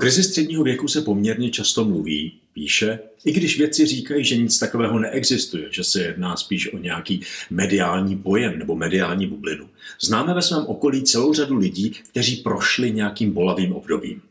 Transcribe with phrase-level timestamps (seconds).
[0.00, 4.98] krizi středního věku se poměrně často mluví, píše, i když vědci říkají, že nic takového
[4.98, 7.20] neexistuje, že se jedná spíš o nějaký
[7.50, 9.68] mediální pojem nebo mediální bublinu.
[10.00, 14.22] Známe ve svém okolí celou řadu lidí, kteří prošli nějakým bolavým obdobím.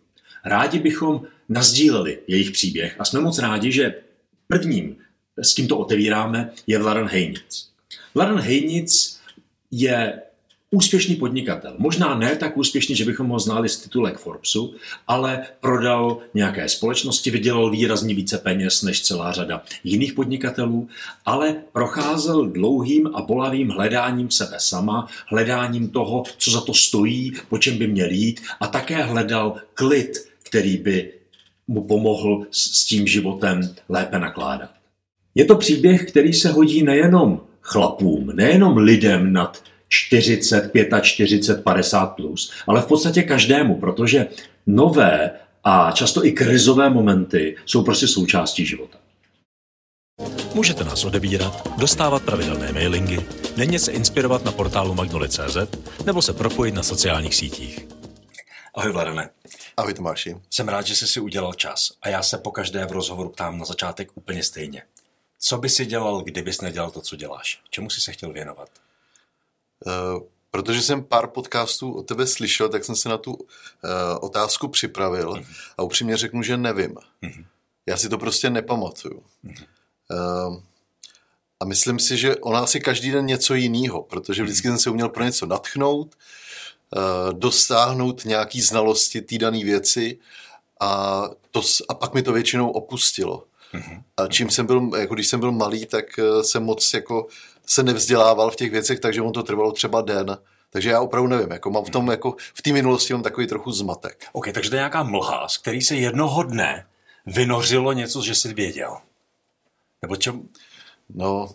[0.45, 3.95] Rádi bychom nazdíleli jejich příběh a jsme moc rádi, že
[4.47, 4.95] prvním,
[5.37, 7.69] s kým to otevíráme, je Vladan Hejnic.
[8.15, 9.19] Vladan Hejnic
[9.71, 10.21] je
[10.71, 11.75] úspěšný podnikatel.
[11.77, 14.75] Možná ne tak úspěšný, že bychom ho znali z titulek Forbesu,
[15.07, 20.87] ale prodal nějaké společnosti, vydělal výrazně více peněz než celá řada jiných podnikatelů,
[21.25, 27.57] ale procházel dlouhým a bolavým hledáním sebe sama, hledáním toho, co za to stojí, po
[27.57, 30.11] čem by měl jít a také hledal klid,
[30.43, 31.13] který by
[31.67, 34.69] mu pomohl s tím životem lépe nakládat.
[35.35, 42.51] Je to příběh, který se hodí nejenom chlapům, nejenom lidem nad 40, 45, 50 plus,
[42.67, 44.27] ale v podstatě každému, protože
[44.67, 45.31] nové
[45.63, 48.97] a často i krizové momenty jsou prostě součástí života.
[50.53, 53.19] Můžete nás odebírat, dostávat pravidelné mailingy,
[53.57, 55.57] denně se inspirovat na portálu Magnoli.cz
[56.05, 57.87] nebo se propojit na sociálních sítích.
[58.75, 59.29] Ahoj Vladane.
[59.77, 60.35] Ahoj Tomáši.
[60.49, 63.57] Jsem rád, že jsi si udělal čas a já se po každé v rozhovoru ptám
[63.57, 64.83] na začátek úplně stejně.
[65.39, 67.59] Co by si dělal, kdybys nedělal to, co děláš?
[67.69, 68.69] Čemu jsi se chtěl věnovat?
[69.85, 73.41] Uh, protože jsem pár podcastů o tebe slyšel, tak jsem se na tu uh,
[74.21, 75.45] otázku připravil uh-huh.
[75.77, 76.95] a upřímně řeknu, že nevím.
[76.95, 77.45] Uh-huh.
[77.85, 79.23] Já si to prostě nepamatuju.
[79.45, 79.65] Uh-huh.
[80.47, 80.61] Uh,
[81.59, 85.09] a myslím si, že ona asi každý den něco jiného, protože vždycky jsem se uměl
[85.09, 86.15] pro něco natchnout,
[86.95, 90.17] uh, dosáhnout nějaký znalosti té dané věci
[90.81, 93.43] a, to, a pak mi to většinou opustilo.
[94.17, 96.05] A čím jsem byl, jako když jsem byl malý, tak
[96.41, 97.27] jsem moc jako
[97.69, 100.37] se nevzdělával v těch věcech, takže mu to trvalo třeba den.
[100.69, 103.71] Takže já opravdu nevím, jako mám v tom, jako v té minulosti mám takový trochu
[103.71, 104.25] zmatek.
[104.31, 106.85] OK, takže to je nějaká mlha, z který se jednoho dne
[107.25, 108.97] vynořilo něco, že jsi věděl.
[110.01, 110.49] Nebo čem...
[111.13, 111.49] No,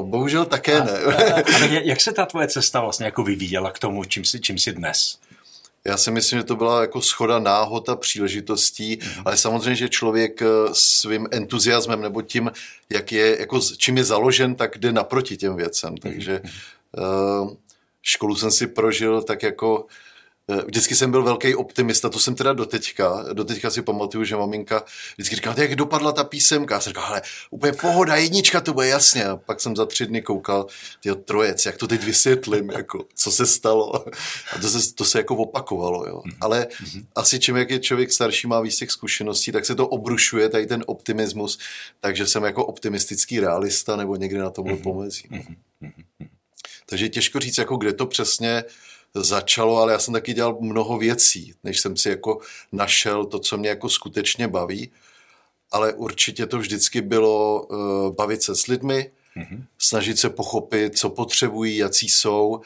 [0.00, 0.92] bohužel také a, ne.
[0.92, 4.40] a, a, a jak se ta tvoje cesta vlastně jako vyvíjela k tomu, čím jsi,
[4.40, 5.18] čím jsi dnes?
[5.86, 9.22] Já si myslím, že to byla jako schoda náhod a příležitostí, mm.
[9.24, 12.52] ale samozřejmě, že člověk eh, svým entuziasmem nebo tím,
[12.90, 15.90] jak je, jako čím je založen, tak jde naproti těm věcem.
[15.90, 15.98] Mm.
[15.98, 16.40] Takže
[16.98, 17.54] uh,
[18.02, 20.15] školu jsem si prožil tak jako Eh,
[20.66, 23.24] vždycky jsem byl velký optimista, to jsem teda doteďka.
[23.32, 24.84] Doteďka si pamatuju, že maminka
[25.16, 26.74] vždycky říkala, jak dopadla ta písemka.
[26.74, 29.24] Já jsem říkal, ale úplně pohoda, jednička, to bude jasně.
[29.24, 30.66] A pak jsem za tři dny koukal,
[31.00, 34.08] ty trojec, jak to teď vysvětlím, jako, co se stalo.
[34.52, 36.06] A to se, to se jako opakovalo.
[36.08, 36.22] Jo.
[36.26, 36.36] Mm-hmm.
[36.40, 37.04] Ale mm-hmm.
[37.14, 40.66] asi čím, jak je člověk starší, má víc těch zkušeností, tak se to obrušuje, tady
[40.66, 41.58] ten optimismus.
[42.00, 44.82] Takže jsem jako optimistický realista nebo někde na tomhle mm-hmm.
[44.82, 45.28] pomezí.
[45.30, 45.56] Mm-hmm.
[46.88, 48.64] Takže těžko říct, jako kde to přesně
[49.22, 52.40] začalo, ale já jsem taky dělal mnoho věcí, než jsem si jako
[52.72, 54.90] našel to, co mě jako skutečně baví.
[55.72, 59.64] Ale určitě to vždycky bylo uh, bavit se s lidmi, mm-hmm.
[59.78, 62.60] snažit se pochopit, co potřebují, jaký jsou.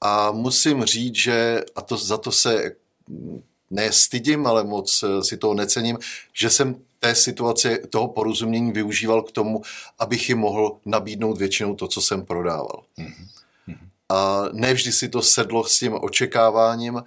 [0.00, 2.72] A musím říct, že, a to za to se
[3.70, 5.98] nestydím, ale moc eh, si toho necením,
[6.32, 9.62] že jsem té situace, toho porozumění využíval k tomu,
[9.98, 12.82] abych jim mohl nabídnout většinou to, co jsem prodával.
[12.98, 13.26] Mm-hmm.
[14.08, 17.02] A nevždy si to sedlo s tím očekáváním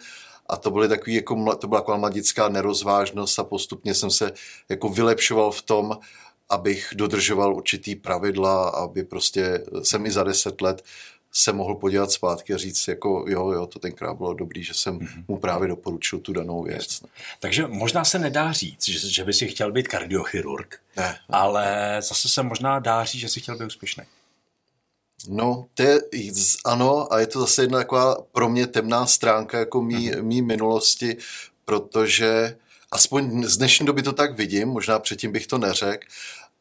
[0.50, 4.32] a to, byly takový, jako, to byla taková mladická nerozvážnost a postupně jsem se
[4.70, 5.98] jako vylepšoval v tom,
[6.50, 10.84] abych dodržoval určitý pravidla, aby prostě jsem i za deset let
[11.32, 15.00] se mohl podívat zpátky a říct, jako jo, jo, to tenkrát bylo dobrý, že jsem
[15.00, 15.24] mm-hmm.
[15.28, 17.02] mu právě doporučil tu danou věc.
[17.40, 21.18] Takže možná se nedá říct, že, že by si chtěl být kardiochirurg, ne.
[21.30, 24.04] ale zase se možná dá říct, že si chtěl být úspěšný.
[25.28, 26.00] No, to je,
[26.66, 30.24] ano, a je to zase jedna taková pro mě temná stránka jako mý, uh-huh.
[30.24, 31.18] mý minulosti,
[31.66, 32.58] protože
[32.92, 36.08] aspoň z dnešní doby to tak vidím, možná předtím bych to neřekl,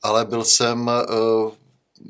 [0.03, 1.51] ale byl jsem, eh,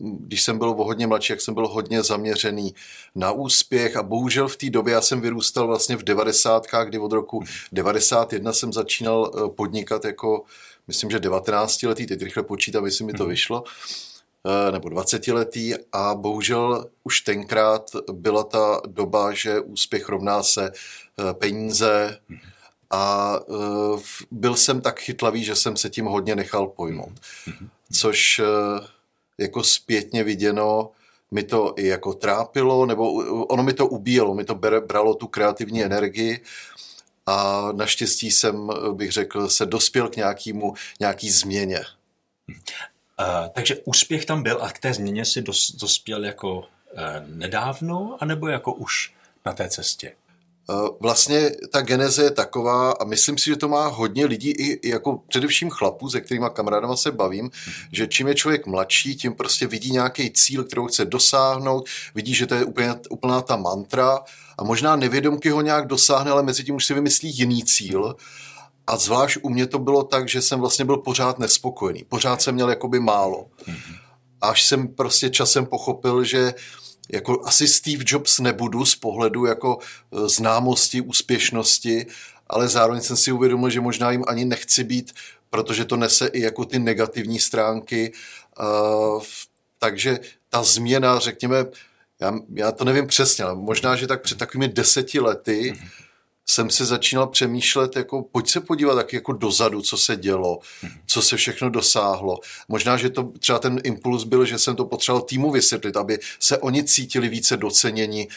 [0.00, 2.74] když jsem byl hodně mladší, jak jsem byl hodně zaměřený
[3.14, 7.12] na úspěch a bohužel v té době já jsem vyrůstal vlastně v devadesátkách, kdy od
[7.12, 10.44] roku 91 jsem začínal eh, podnikat jako,
[10.86, 13.30] myslím, že 19 letý, teď rychle počítám, jestli mi to mhm.
[13.30, 14.07] vyšlo, Eh,
[14.70, 22.18] nebo 20-letý a bohužel už tenkrát byla ta doba, že úspěch rovná se eh, peníze
[22.90, 24.00] a eh,
[24.30, 27.12] byl jsem tak chytlavý, že jsem se tím hodně nechal pojmout.
[27.92, 28.40] Což
[29.38, 30.90] jako zpětně viděno
[31.30, 33.12] mi to i jako trápilo, nebo
[33.46, 34.54] ono mi to ubíjelo, mi to
[34.86, 36.40] bralo tu kreativní energii
[37.26, 41.80] a naštěstí jsem, bych řekl, se dospěl k nějakému, nějaký změně.
[43.20, 46.64] Uh, takže úspěch tam byl a k té změně si dos, dospěl jako uh,
[47.26, 49.14] nedávno, anebo jako už
[49.46, 50.12] na té cestě?
[51.00, 55.22] vlastně ta geneze je taková a myslím si, že to má hodně lidí, i jako
[55.28, 57.50] především chlapů, se kterými kamarádama se bavím,
[57.92, 62.46] že čím je člověk mladší, tím prostě vidí nějaký cíl, kterou chce dosáhnout, vidí, že
[62.46, 64.18] to je úplně, úplná ta mantra
[64.58, 68.16] a možná nevědomky ho nějak dosáhne, ale mezi tím už si vymyslí jiný cíl.
[68.88, 72.04] A zvlášť u mě to bylo tak, že jsem vlastně byl pořád nespokojený.
[72.08, 73.46] Pořád jsem měl jakoby málo.
[74.40, 76.54] Až jsem prostě časem pochopil, že
[77.12, 82.06] jako asi Steve Jobs nebudu z pohledu jako e, známosti, úspěšnosti,
[82.46, 85.12] ale zároveň jsem si uvědomil, že možná jim ani nechci být,
[85.50, 88.12] protože to nese i jako ty negativní stránky.
[88.60, 89.22] Uh,
[89.78, 91.64] takže ta změna, řekněme,
[92.20, 96.07] já, já to nevím přesně, ale možná, že tak před takovými deseti lety mm-hmm.
[96.50, 100.98] Jsem si začínal přemýšlet, jako pojď se podívat tak jako dozadu, co se dělo, mm-hmm.
[101.06, 102.38] co se všechno dosáhlo.
[102.68, 106.58] Možná, že to třeba ten impuls byl, že jsem to potřeboval týmu vysvětlit, aby se
[106.58, 108.28] oni cítili více doceněni,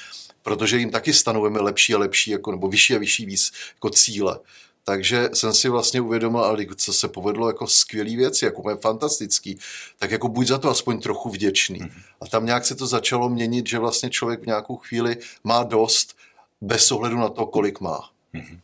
[0.44, 4.40] protože jim taky stanovujeme lepší a lepší, jako, nebo vyšší a vyšší víc jako cíle.
[4.84, 9.60] Takže jsem si vlastně uvědomil, ale co se povedlo jako skvělý věci, jako je fantastický,
[10.00, 11.80] tak jako buď za to aspoň trochu vděčný.
[11.80, 12.02] Mm-hmm.
[12.22, 16.16] A tam nějak se to začalo měnit, že vlastně člověk v nějakou chvíli má dost
[16.62, 18.10] bez ohledu na to, kolik má.
[18.34, 18.60] Mm-hmm.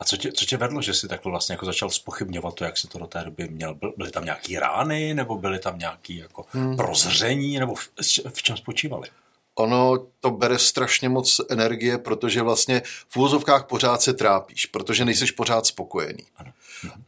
[0.00, 2.76] A co tě, co tě vedlo, že jsi takhle vlastně jako začal spochybňovat to, jak
[2.76, 3.78] se to do té doby měl?
[3.96, 6.76] Byly tam nějaký rány, nebo byly tam nějaké jako hmm.
[6.76, 7.88] prozření, nebo v,
[8.28, 9.08] v čem spočívaly?
[9.54, 15.30] ono to bere strašně moc energie, protože vlastně v úvozovkách pořád se trápíš, protože nejseš
[15.30, 16.24] pořád spokojený.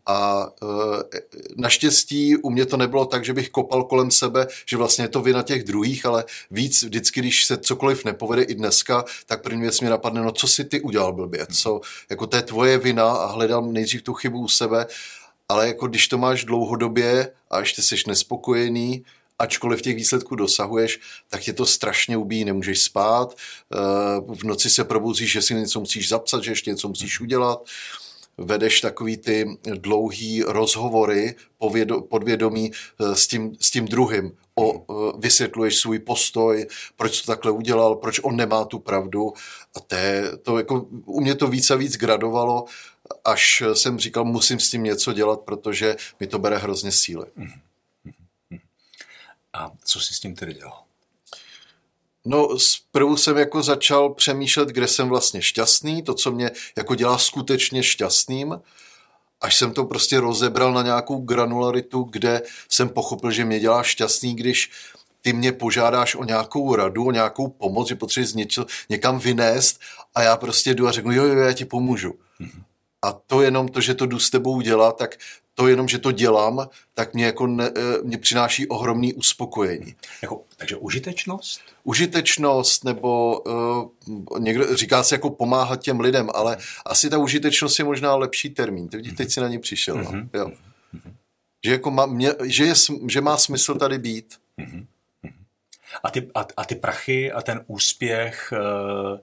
[0.07, 0.49] A
[1.13, 1.21] e,
[1.57, 5.21] naštěstí u mě to nebylo tak, že bych kopal kolem sebe, že vlastně je to
[5.23, 9.81] vina těch druhých, ale víc vždycky, když se cokoliv nepovede i dneska, tak první věc
[9.81, 11.81] mi napadne, no co si ty udělal blbě, co,
[12.11, 14.87] jako to je tvoje vina a hledám nejdřív tu chybu u sebe,
[15.49, 19.05] ale jako když to máš dlouhodobě a ještě jsi nespokojený,
[19.39, 23.77] ačkoliv těch výsledků dosahuješ, tak tě to strašně ubíjí, nemůžeš spát, eh,
[24.35, 27.65] v noci se probuzíš, že si něco musíš zapsat, že ještě něco musíš udělat,
[28.39, 31.35] vedeš takový ty dlouhý rozhovory
[32.09, 34.37] podvědomí eh, s tím, s tím druhým.
[34.55, 39.33] O, eh, vysvětluješ svůj postoj, proč to takhle udělal, proč on nemá tu pravdu.
[39.77, 39.97] A to,
[40.43, 42.65] to jako, u mě to víc a víc gradovalo,
[43.25, 47.27] až jsem říkal, musím s tím něco dělat, protože mi to bere hrozně síly.
[47.39, 47.61] Mm-hmm.
[49.53, 50.83] A co jsi s tím tedy dělal?
[52.25, 57.19] No, zprvu jsem jako začal přemýšlet, kde jsem vlastně šťastný, to, co mě jako dělá
[57.19, 58.61] skutečně šťastným,
[59.41, 64.35] až jsem to prostě rozebral na nějakou granularitu, kde jsem pochopil, že mě dělá šťastný,
[64.35, 64.71] když
[65.23, 69.81] ty mě požádáš o nějakou radu, o nějakou pomoc, že potřebuješ něco, někam vynést
[70.15, 72.11] a já prostě jdu a řeknu, jo, jo, já ti pomůžu.
[72.11, 72.63] Mm-hmm.
[73.03, 75.17] A to jenom to, že to jdu s tebou dělat, tak
[75.55, 79.95] to jenom, že to dělám, tak mě, jako ne, eh, mě přináší ohromný uspokojení.
[80.23, 81.61] Jako, takže užitečnost?
[81.85, 86.57] Užitečnost, nebo uh, někdo říká se jako pomáhat těm lidem, ale
[86.87, 88.89] asi ta užitečnost je možná lepší termín.
[88.89, 89.97] Teď, teď si na ní přišel.
[89.97, 90.13] Mm-hmm.
[90.13, 90.19] No.
[90.19, 90.31] Mhm.
[90.35, 90.47] Jo.
[90.47, 91.13] Mm-hmm.
[91.65, 92.75] Že, jako má, mě, že, je,
[93.09, 94.35] že má smysl tady být.
[94.59, 94.87] Mm-hmm.
[96.03, 99.19] A ty, a, a ty prachy a ten úspěch, uh,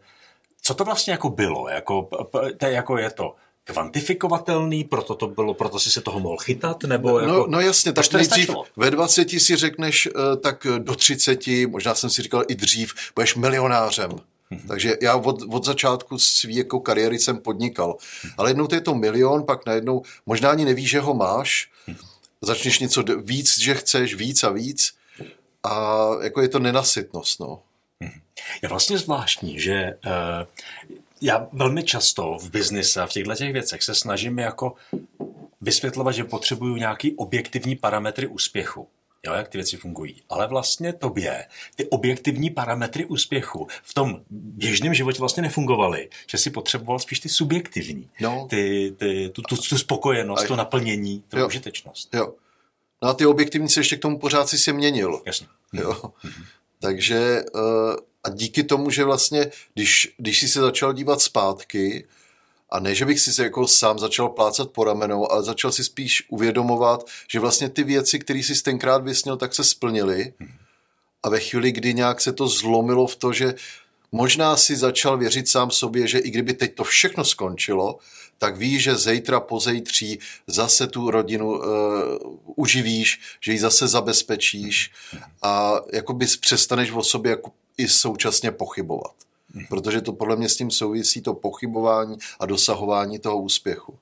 [0.61, 1.69] co to vlastně jako bylo?
[1.69, 2.09] Jako,
[2.57, 3.35] to, jako je to
[3.69, 7.31] kvantifikovatelný, proto to bylo, proto si se toho mohl chytat, nebo no, jako...
[7.33, 12.09] No, no jasně, tak nejdřív ve 20 si řekneš, eh, tak do 30, možná jsem
[12.09, 14.11] si říkal i dřív, budeš milionářem.
[14.11, 14.67] Mm-hmm.
[14.67, 17.97] Takže já od, od začátku své jako kariéry jsem podnikal.
[17.99, 18.33] Mm-hmm.
[18.37, 22.05] Ale jednou to je to milion, pak najednou možná ani nevíš, že ho máš, mm-hmm.
[22.41, 24.93] začneš něco víc, že chceš víc a víc
[25.63, 27.39] a jako je to nenasytnost.
[27.39, 27.59] No.
[28.63, 30.47] Je vlastně zvláštní, že uh,
[31.21, 34.75] já velmi často v biznise a v těchto těch věcech se snažím jako
[35.61, 38.87] vysvětlovat, že potřebuju nějaký objektivní parametry úspěchu.
[39.25, 40.21] Jo, jak ty věci fungují.
[40.29, 41.45] Ale vlastně tobě
[41.75, 47.29] ty objektivní parametry úspěchu v tom běžném životě vlastně nefungovaly, že si potřeboval spíš ty
[47.29, 48.47] subjektivní, no.
[48.49, 50.47] ty, ty, tu, tu, tu spokojenost, Aj.
[50.47, 51.47] to naplnění, tu jo.
[51.47, 52.13] užitečnost.
[52.13, 52.33] Jo.
[53.01, 55.21] No a ty objektivní se ještě k tomu pořád si se měnil.
[55.25, 55.47] Jasně.
[55.73, 55.91] Jo.
[55.91, 56.45] Mm-hmm.
[56.79, 57.95] Takže uh,
[58.29, 62.07] a díky tomu, že vlastně, když, když jsi se začal dívat zpátky,
[62.71, 65.83] a ne, že bych si se jako sám začal plácat po ramenou, ale začal si
[65.83, 70.33] spíš uvědomovat, že vlastně ty věci, které jsi tenkrát vysnil, tak se splnily.
[71.23, 73.53] A ve chvíli, kdy nějak se to zlomilo v to, že
[74.11, 77.97] možná si začal věřit sám sobě, že i kdyby teď to všechno skončilo,
[78.37, 81.65] tak víš, že zítra, pozejtří zase tu rodinu uh,
[82.55, 84.91] uživíš, že ji zase zabezpečíš
[85.41, 89.13] a jakoby přestaneš o sobě jako i současně pochybovat.
[89.69, 93.99] Protože to podle mě s tím souvisí to pochybování a dosahování toho úspěchu.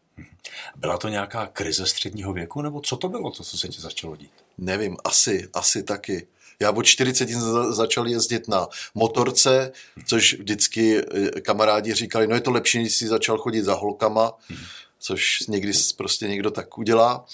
[0.75, 4.15] Byla to nějaká krize středního věku, nebo co to bylo, to, co se ti začalo
[4.15, 4.31] dít?
[4.57, 6.27] Nevím, asi, asi taky.
[6.59, 9.71] Já od 40 jsem začal jezdit na motorce,
[10.05, 14.33] což vždycky eh, kamarádi říkali, no je to lepší, když si začal chodit za holkama,
[14.99, 17.25] což někdy prostě někdo tak udělá.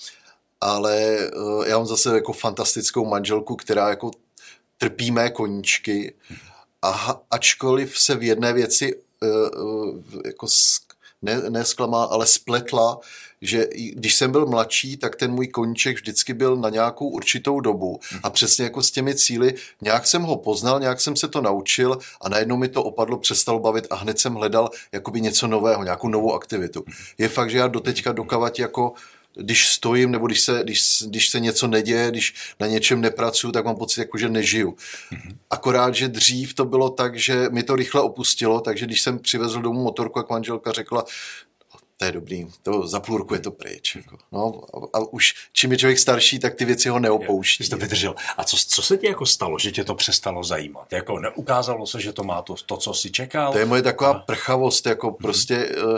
[0.61, 4.11] Ale eh, já mám zase jako fantastickou manželku, která jako
[4.83, 6.13] trpí mé koníčky
[6.81, 9.27] a ačkoliv se v jedné věci eh,
[10.25, 10.47] jako
[11.21, 12.99] ne, nesklamá, ale spletla,
[13.41, 17.99] že když jsem byl mladší, tak ten můj koníček vždycky byl na nějakou určitou dobu
[18.23, 21.97] a přesně jako s těmi cíly, nějak jsem ho poznal, nějak jsem se to naučil
[22.21, 26.07] a najednou mi to opadlo, přestalo bavit a hned jsem hledal jakoby něco nového, nějakou
[26.07, 26.85] novou aktivitu.
[27.17, 28.93] Je fakt, že já doteďka dokavat jako
[29.35, 33.65] když stojím nebo když se, když, když se něco neděje, když na něčem nepracuju, tak
[33.65, 34.75] mám pocit, jako, že nežiju.
[35.49, 39.61] Akorát, že dřív to bylo tak, že mi to rychle opustilo, takže když jsem přivezl
[39.61, 41.05] domů motorku, jak manželka řekla,
[41.97, 43.95] to je dobrý, to za půl roku je to pryč.
[43.95, 44.17] Jako.
[44.31, 47.63] No, a, a už čím je člověk starší, tak ty věci ho neopouští.
[47.63, 48.15] Jsi to vydržel.
[48.37, 50.93] A co, co se ti jako stalo, že tě to přestalo zajímat?
[50.93, 53.51] Jako neukázalo se, že to má to, to co si čekal?
[53.51, 54.19] To je moje taková a...
[54.19, 55.17] prchavost, jako hmm.
[55.17, 55.75] prostě...
[55.83, 55.97] Uh,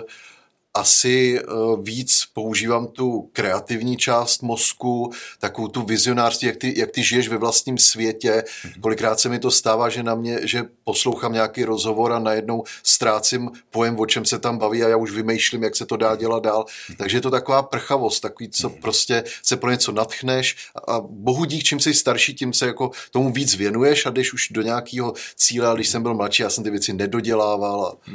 [0.76, 1.44] asi eh,
[1.82, 7.38] víc používám tu kreativní část mozku, takovou tu vizionářství, jak ty, jak ty žiješ ve
[7.38, 8.44] vlastním světě.
[8.66, 8.82] Mhm.
[8.82, 13.52] Kolikrát se mi to stává, že na mě, že poslouchám nějaký rozhovor a najednou ztrácím
[13.72, 16.44] pojem, o čem se tam baví a já už vymýšlím, jak se to dá dělat
[16.44, 16.66] dál.
[16.90, 16.98] Mhm.
[16.98, 18.82] Takže je to taková prchavost, takový, co mhm.
[18.82, 20.56] prostě se pro něco natchneš
[20.88, 24.48] a bohu dík, čím jsi starší, tím se jako tomu víc věnuješ a jdeš už
[24.52, 28.12] do nějakého cíle, a když jsem byl mladší, já jsem ty věci nedodělával a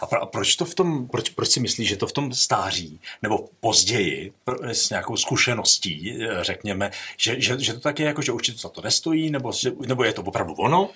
[0.00, 2.32] a, pro, a proč to v tom, proč, proč si myslíš, že to v tom
[2.32, 8.22] stáří, nebo později, s nějakou zkušeností, eh, řekněme, že, že, že to tak je, jako,
[8.22, 9.52] že určitě za to nestojí, nebo,
[9.86, 10.90] nebo je to opravdu ono?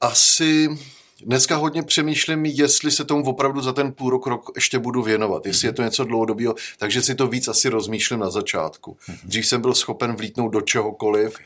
[0.00, 0.68] Asi
[1.20, 5.46] Dneska hodně přemýšlím, jestli se tomu opravdu za ten půl rok, rok ještě budu věnovat,
[5.46, 8.96] jestli je to něco dlouhodobého, takže si to víc asi rozmýšlím na začátku.
[9.08, 9.18] Mhm.
[9.24, 11.38] Dřív jsem byl schopen vlítnout do čehokoliv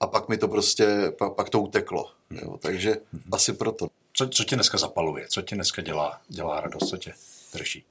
[0.00, 2.10] a pak mi to prostě, pak, pak to uteklo.
[2.30, 3.22] Jo, takže mhm.
[3.32, 3.88] asi proto.
[4.18, 5.26] Co, co tě dneska zapaluje?
[5.28, 6.88] Co ti dneska dělá, dělá radost?
[6.88, 7.14] Co tě
[7.52, 7.84] drží?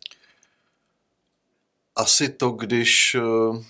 [1.95, 3.63] Asi to, když, eh,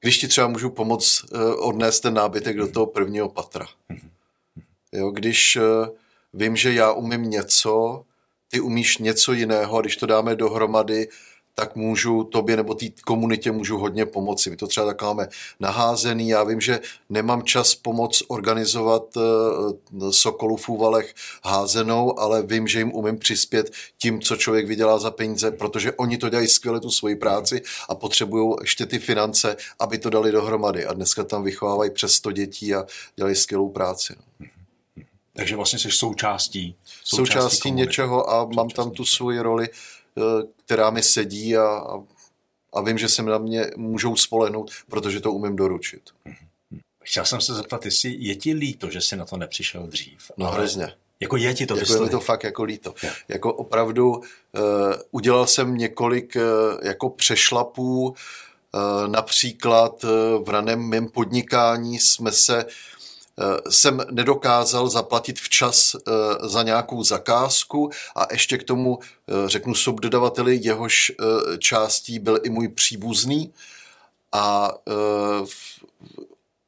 [0.00, 3.66] když ti třeba můžu pomoct eh, odnést ten nábytek do toho prvního patra.
[4.92, 5.62] Jo, když eh,
[6.32, 8.04] vím, že já umím něco,
[8.48, 11.08] ty umíš něco jiného a když to dáme dohromady,
[11.54, 14.50] tak můžu tobě nebo té komunitě můžu hodně pomoci.
[14.50, 15.28] My to třeba tak máme
[15.60, 16.28] naházený.
[16.28, 22.78] Já vím, že nemám čas pomoc organizovat uh, Sokolu v Úvalech házenou, ale vím, že
[22.78, 26.90] jim umím přispět tím, co člověk vydělá za peníze, protože oni to dělají skvěle tu
[26.90, 30.86] svoji práci a potřebují ještě ty finance, aby to dali dohromady.
[30.86, 34.14] A dneska tam vychovávají přes 100 dětí a dělají skvělou práci.
[34.18, 34.46] No.
[35.36, 36.76] Takže vlastně jsi součástí.
[37.04, 40.01] Součástí, součástí něčeho a mám tam tu svoji roli Eh,
[40.64, 42.02] která mi sedí a, a,
[42.72, 46.02] a vím, že se na mě můžou spolehnout, protože to umím doručit.
[47.04, 50.30] Chtěl jsem se zeptat, jestli je ti líto, že jsi na to nepřišel dřív?
[50.36, 50.56] No ale...
[50.56, 50.92] hrozně.
[51.20, 52.94] Jako je ti to jako je mi to fakt jako líto.
[53.02, 53.12] Je.
[53.28, 54.22] Jako opravdu uh,
[55.10, 56.42] udělal jsem několik uh,
[56.82, 58.14] jako přešlapů, uh,
[59.08, 60.10] například uh,
[60.44, 62.91] v raném mém podnikání jsme se Eh,
[63.70, 66.10] jsem nedokázal zaplatit včas eh,
[66.48, 71.12] za nějakou zakázku a ještě k tomu eh, řeknu subdodavateli, jehož
[71.58, 73.52] částí byl i můj příbuzný
[74.32, 74.72] a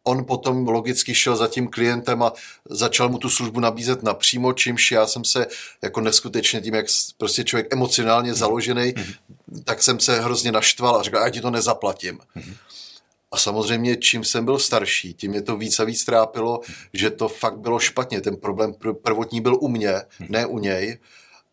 [0.05, 2.33] on potom logicky šel za tím klientem a
[2.71, 5.47] začal mu tu službu nabízet napřímo, čímž já jsem se
[5.83, 9.15] jako neskutečně tím, jak prostě člověk emocionálně založený, mm-hmm.
[9.65, 12.19] tak jsem se hrozně naštval a řekl, já ti to nezaplatím.
[12.37, 12.55] Mm-hmm.
[13.35, 16.61] A samozřejmě, čím jsem byl starší, tím mě to víc a víc trápilo,
[16.93, 18.21] že to fakt bylo špatně.
[18.21, 20.99] Ten problém prvotní byl u mě, ne u něj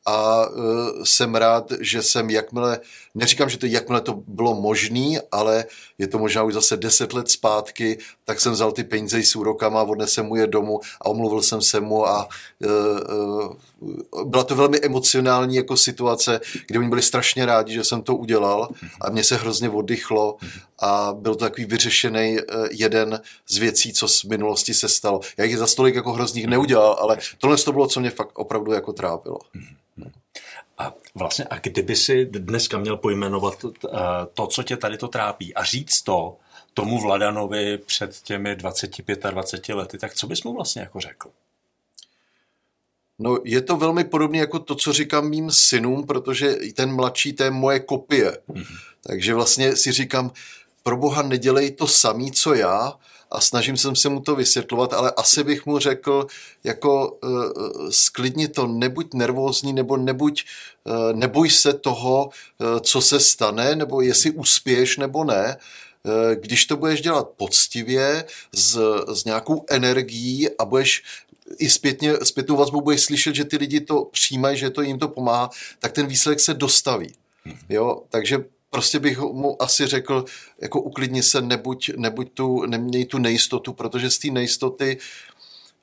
[0.05, 2.79] a uh, jsem rád, že jsem jakmile,
[3.15, 5.65] neříkám, že to jakmile to bylo možný, ale
[5.97, 9.83] je to možná už zase deset let zpátky, tak jsem vzal ty peníze s úrokama,
[9.83, 12.27] odnesem mu je domů a omluvil jsem se mu a
[12.59, 13.51] uh,
[13.81, 18.15] uh, byla to velmi emocionální jako situace, kde oni byli strašně rádi, že jsem to
[18.15, 18.69] udělal
[19.01, 20.37] a mě se hrozně oddychlo
[20.79, 25.19] a byl to takový vyřešený uh, jeden z věcí, co z minulosti se stalo.
[25.37, 28.71] Já jich za stolik jako hrozných neudělal, ale tohle to bylo, co mě fakt opravdu
[28.71, 29.39] jako trápilo.
[30.81, 33.89] A vlastně, a kdyby si dneska měl pojmenovat eh,
[34.33, 36.37] to, co tě tady to trápí a říct to
[36.73, 41.29] tomu Vladanovi před těmi 25 a 20 lety, tak co bys mu vlastně jako řekl?
[43.19, 47.43] No, je to velmi podobné jako to, co říkám mým synům, protože ten mladší, to
[47.43, 48.37] je moje kopie.
[48.49, 48.77] Mm-hmm.
[49.03, 50.31] Takže vlastně si říkám,
[50.83, 52.93] pro boha nedělej to samý, co já,
[53.31, 56.27] a snažím jsem se mu to vysvětlovat, ale asi bych mu řekl,
[56.63, 60.43] jako uh, sklidni to, nebuď nervózní, nebo nebuď,
[60.83, 65.57] uh, neboj se toho, uh, co se stane, nebo jestli uspěješ nebo ne,
[66.35, 68.79] když to budeš dělat poctivě, s,
[69.13, 71.03] s nějakou energií a budeš
[71.57, 75.07] i zpětně, zpětnou vazbu budeš slyšet, že ty lidi to přijímají, že to jim to
[75.07, 77.13] pomáhá, tak ten výsledek se dostaví.
[77.45, 77.57] Mhm.
[77.69, 80.25] Jo, takže prostě bych mu asi řekl,
[80.61, 84.97] jako uklidni se, nebuď, nebuď tu, neměj tu nejistotu, protože z té nejistoty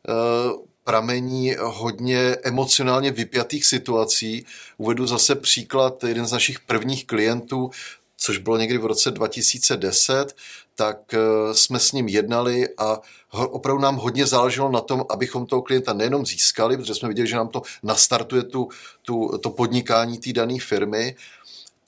[0.09, 4.47] uh, pramení hodně emocionálně vypjatých situací.
[4.79, 7.71] Uvedu zase příklad, jeden z našich prvních klientů,
[8.17, 10.37] což bylo někdy v roce 2010,
[10.75, 13.01] tak uh, jsme s ním jednali a
[13.33, 17.37] opravdu nám hodně záleželo na tom, abychom toho klienta nejenom získali, protože jsme viděli, že
[17.37, 18.69] nám to nastartuje tu,
[19.03, 21.17] tu, to podnikání té dané firmy,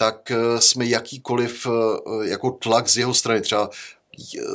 [0.00, 3.70] tak eh, jsme jakýkoliv eh, jako tlak z jeho strany, třeba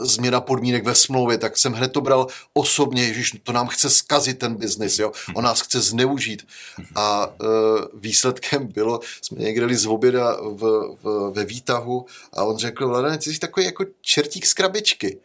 [0.02, 4.40] změna podmínek ve smlouvě, tak jsem hned to bral osobně, ježiš, to nám chce zkazit
[4.40, 6.48] ten biznis, jo, on nás chce zneužít.
[6.96, 7.46] A e,
[7.94, 13.34] výsledkem bylo, jsme někde z oběda v, v, ve výtahu a on řekl, Vladan, ty
[13.34, 15.20] jsi takový jako čertík z krabičky.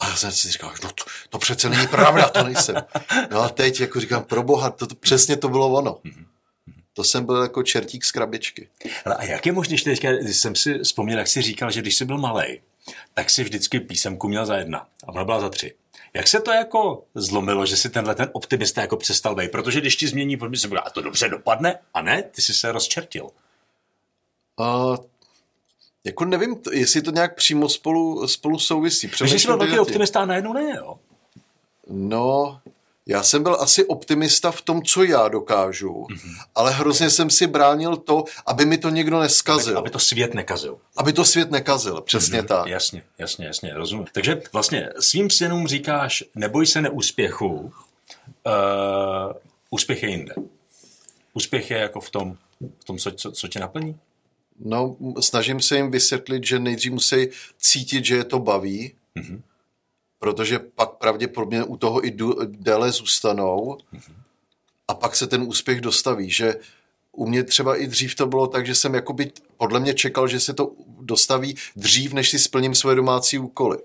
[0.00, 2.76] A já jsem si říkal, no to, to přece není pravda, to nejsem.
[3.30, 5.98] No a teď jako říkám, pro boha, to, to, přesně to bylo ono.
[6.94, 8.68] To jsem byl jako čertík z krabičky.
[9.04, 11.80] Ale a jak je možné, že teďka, když jsem si vzpomněl, jak jsi říkal, že
[11.80, 12.60] když jsi byl malý,
[13.14, 15.74] tak si vždycky písemku měl za jedna a ona byla za tři.
[16.14, 19.50] Jak se to jako zlomilo, že si tenhle ten optimista jako přestal být?
[19.50, 23.30] Protože když ti změní podmínky, a to dobře dopadne, a ne, ty jsi se rozčertil.
[24.56, 24.96] Uh,
[26.04, 29.10] jako nevím, jestli to nějak přímo spolu, spolu souvisí.
[29.18, 30.98] Takže jsi byl velký optimista a najednou ne, jo?
[31.88, 32.60] No,
[33.06, 36.34] já jsem byl asi optimista v tom, co já dokážu, mm-hmm.
[36.54, 39.78] ale hrozně jsem si bránil to, aby mi to někdo neskazil.
[39.78, 40.78] Aby, aby to svět nekazil.
[40.96, 42.46] Aby to svět nekazil, přesně mm-hmm.
[42.46, 42.66] tak.
[42.66, 44.06] Jasně, jasně, jasně, rozumím.
[44.12, 47.72] Takže vlastně svým synům říkáš, neboj se neúspěchu, uh,
[49.70, 50.34] úspěch je jinde.
[51.34, 52.36] Úspěch je jako v tom,
[52.80, 53.98] v tom co, co, co tě naplní?
[54.64, 57.28] No, snažím se jim vysvětlit, že nejdřív musí
[57.58, 59.40] cítit, že je to baví, mm-hmm
[60.22, 63.78] protože pak pravděpodobně u toho i déle zůstanou
[64.88, 66.54] a pak se ten úspěch dostaví, že
[67.12, 70.40] u mě třeba i dřív to bylo tak, že jsem jakoby podle mě čekal, že
[70.40, 73.78] se to dostaví dřív, než si splním svoje domácí úkoly.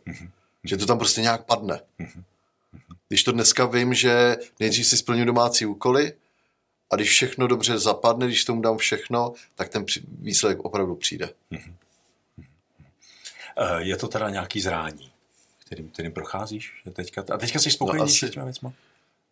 [0.64, 1.80] Že to tam prostě nějak padne.
[3.08, 6.14] Když to dneska vím, že nejdřív si splním domácí úkoly
[6.92, 9.86] a když všechno dobře zapadne, když tomu dám všechno, tak ten
[10.20, 11.30] výsledek opravdu přijde.
[13.78, 15.12] Je to teda nějaký zrání?
[15.68, 16.74] Kterým, kterým procházíš?
[16.86, 18.70] Že teďka, a teďka jsi spokojený no, s těmi věcmi?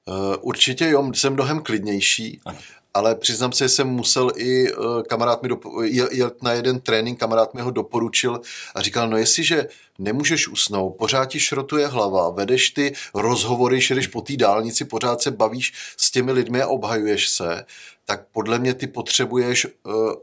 [0.05, 2.57] Uh, určitě jo, jsem mnohem klidnější, ano.
[2.93, 7.19] ale přiznám se, že jsem musel i uh, kamarád mi dopo- jet na jeden trénink,
[7.19, 8.41] kamarád mi ho doporučil
[8.75, 9.67] a říkal, no jestliže
[9.99, 15.31] nemůžeš usnout, pořád ti šrotuje hlava, vedeš ty rozhovory, šedeš po té dálnici, pořád se
[15.31, 17.65] bavíš s těmi lidmi a obhajuješ se,
[18.05, 20.13] tak podle mě ty potřebuješ uh,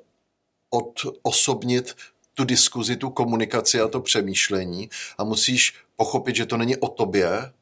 [0.70, 1.94] odosobnit
[2.34, 7.52] tu diskuzi, tu komunikaci a to přemýšlení a musíš pochopit, že to není o tobě,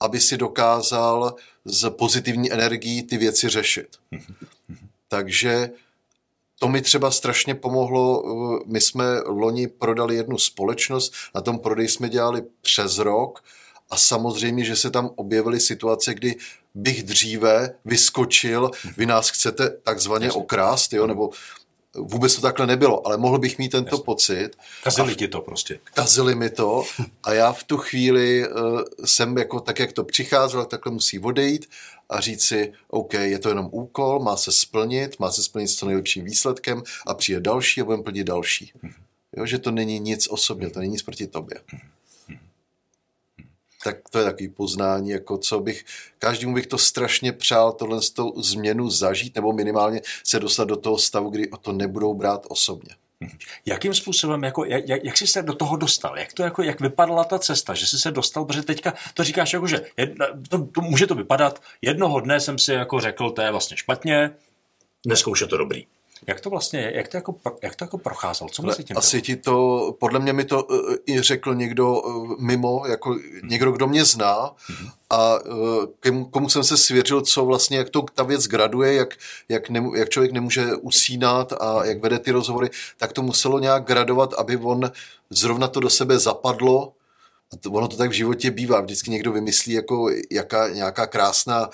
[0.00, 3.88] aby si dokázal z pozitivní energií ty věci řešit.
[5.08, 5.70] Takže
[6.58, 8.22] to mi třeba strašně pomohlo.
[8.66, 13.44] My jsme loni prodali jednu společnost, na tom prodej jsme dělali přes rok
[13.90, 16.36] a samozřejmě, že se tam objevily situace, kdy
[16.74, 21.30] bych dříve vyskočil, vy nás chcete takzvaně okrást, jo, nebo
[21.96, 24.04] vůbec to takhle nebylo, ale mohl bych mít tento Jasně.
[24.04, 24.50] pocit.
[24.82, 25.78] Kazili ti to prostě.
[25.94, 26.84] Kazili mi to
[27.22, 31.68] a já v tu chvíli uh, jsem jako tak, jak to přicházelo, takhle musí odejít
[32.08, 35.76] a říct si, OK, je to jenom úkol, má se splnit, má se splnit s
[35.76, 38.72] co nejlepším výsledkem a přijde další a budeme plnit další.
[38.82, 38.92] Mhm.
[39.36, 41.60] Jo, že to není nic osobně, to není nic proti tobě.
[43.84, 45.84] Tak to je takový poznání, jako co bych,
[46.18, 50.98] každému bych to strašně přál, tohle tou změnu zažít, nebo minimálně se dostat do toho
[50.98, 52.94] stavu, kdy to nebudou brát osobně.
[53.66, 56.18] Jakým způsobem, jako, jak, jak jsi se do toho dostal?
[56.18, 59.52] Jak to jako, jak vypadala ta cesta, že jsi se dostal, protože teďka to říkáš
[59.52, 63.42] jako, že jedna, to, to, může to vypadat, jednoho dne jsem si jako řekl, to
[63.42, 64.30] je vlastně špatně,
[65.06, 65.86] dneska už je to dobrý.
[66.26, 68.48] Jak to vlastně, jak to jako, jak to jako procházel?
[68.48, 72.34] Co mezi tím Asi ti to, podle mě mi to uh, i řekl někdo uh,
[72.38, 73.22] mimo, jako hmm.
[73.44, 74.88] někdo, kdo mě zná hmm.
[75.10, 79.14] a uh, komu, komu jsem se svěřil, co vlastně, jak to ta věc graduje, jak,
[79.48, 83.84] jak, ne, jak člověk nemůže usínat a jak vede ty rozhovory, tak to muselo nějak
[83.84, 84.90] gradovat, aby on
[85.30, 86.92] zrovna to do sebe zapadlo.
[87.52, 88.80] A to, ono to tak v životě bývá.
[88.80, 91.70] Vždycky někdo vymyslí jako jaká, nějaká krásná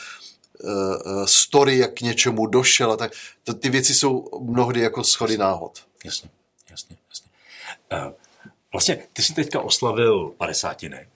[1.24, 3.12] story, jak k něčemu došel a tak.
[3.44, 5.86] To, ty věci jsou mnohdy jako schody náhod.
[6.04, 6.30] Jasně,
[6.70, 7.30] jasně, jasně.
[7.92, 8.12] Uh,
[8.72, 11.08] vlastně ty jsi teďka oslavil padesátiny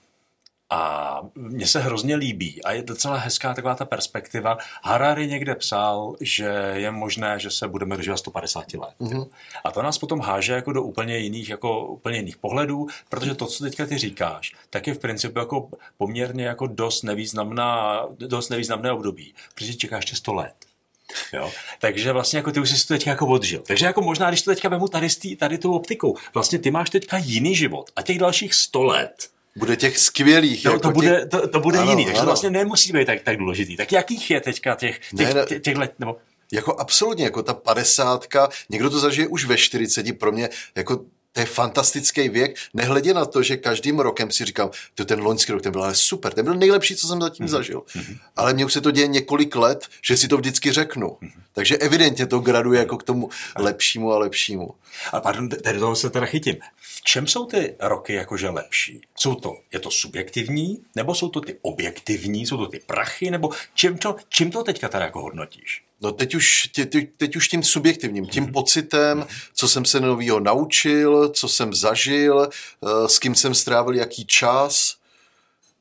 [0.73, 4.57] A mně se hrozně líbí a je docela hezká taková ta perspektiva.
[4.83, 8.93] Harari někde psal, že je možné, že se budeme dožívat 150 let.
[8.99, 9.29] Mm-hmm.
[9.63, 13.45] A to nás potom háže jako do úplně jiných, jako úplně jiných pohledů, protože to,
[13.45, 18.91] co teďka ty říkáš, tak je v principu jako poměrně jako dost, nevýznamná, dost nevýznamné
[18.91, 20.55] období, protože čeká ještě 100 let.
[21.33, 21.51] Jo?
[21.79, 23.61] Takže vlastně jako ty už jsi to teďka jako odžil.
[23.67, 25.07] Takže jako možná, když to teďka vemu tady,
[25.37, 29.75] tady tou optikou, vlastně ty máš teďka jiný život a těch dalších 100 let bude
[29.75, 30.63] těch skvělých.
[30.63, 31.29] To, jako to, bude, těch...
[31.29, 32.25] to, to bude ano, jiný, takže ano.
[32.25, 33.77] to vlastně nemusí být tak, tak důležitý.
[33.77, 35.59] Tak jakých je teďka těch, těch, ne, ne.
[35.59, 36.17] těch let, nebo...
[36.51, 41.39] Jako absolutně, jako ta padesátka, někdo to zažije už ve 40, pro mě jako to
[41.39, 45.61] je fantastický věk, nehledě na to, že každým rokem si říkám, to ten loňský rok,
[45.61, 47.49] ten byl ale super, ten byl nejlepší, co jsem zatím mm-hmm.
[47.49, 47.79] zažil.
[47.79, 48.17] Mm-hmm.
[48.35, 51.07] Ale mně už se to děje několik let, že si to vždycky řeknu.
[51.07, 51.31] Mm-hmm.
[51.53, 54.73] Takže evidentně to graduje jako k tomu lepšímu a lepšímu.
[55.11, 56.55] Ale pardon, tady toho se teda chytím.
[56.81, 59.01] V čem jsou ty roky jakože lepší?
[59.15, 63.49] Jsou to, je to subjektivní, nebo jsou to ty objektivní, jsou to ty prachy, nebo
[63.73, 65.83] čím to, čím to teďka teda jako hodnotíš?
[66.03, 66.85] No teď už, tě,
[67.17, 68.53] teď už tím subjektivním, tím mm-hmm.
[68.53, 74.25] pocitem, co jsem se novýho naučil, co jsem zažil, eh, s kým jsem strávil jaký
[74.25, 74.95] čas,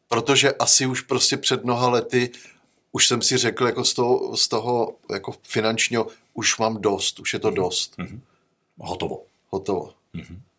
[0.08, 2.30] protože asi už prostě před mnoha lety
[2.94, 7.32] už jsem si řekl jako z toho, z toho jako finančního, už mám dost, už
[7.32, 7.98] je to dost.
[7.98, 8.20] Mm-hmm.
[8.78, 9.22] Hotovo.
[9.50, 9.92] Hotovo.
[10.14, 10.51] Mm-hmm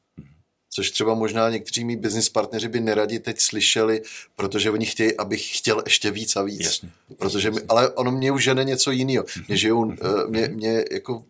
[0.73, 4.01] což třeba možná někteří mý business partneři by neradi teď slyšeli,
[4.35, 6.65] protože oni chtějí, abych chtěl ještě víc a víc.
[6.65, 6.89] Jasně.
[7.17, 9.25] Protože mi, ale ono mě už žene něco jiného.
[9.47, 9.95] Mě žijou, eh,
[10.27, 11.25] mě, mě jako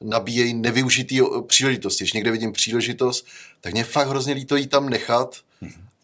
[0.00, 2.04] nabíjejí nevyužitý příležitosti.
[2.04, 3.26] Když někde vidím příležitost,
[3.60, 5.36] tak mě fakt hrozně líto jí tam nechat,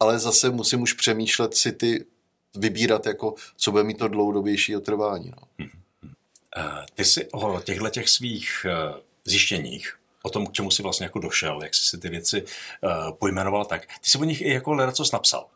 [0.00, 2.04] ale zase musím už přemýšlet si ty,
[2.56, 5.32] vybírat, jako, co bude mít to dlouhodobější otrvání.
[5.36, 5.68] No.
[6.94, 11.18] Ty jsi o těchto těch svých eh, zjištěních o tom, k čemu si vlastně jako
[11.18, 14.72] došel, jak jsi si ty věci uh, pojmenoval, tak ty jsi o nich i jako
[14.72, 15.46] ledacos napsal.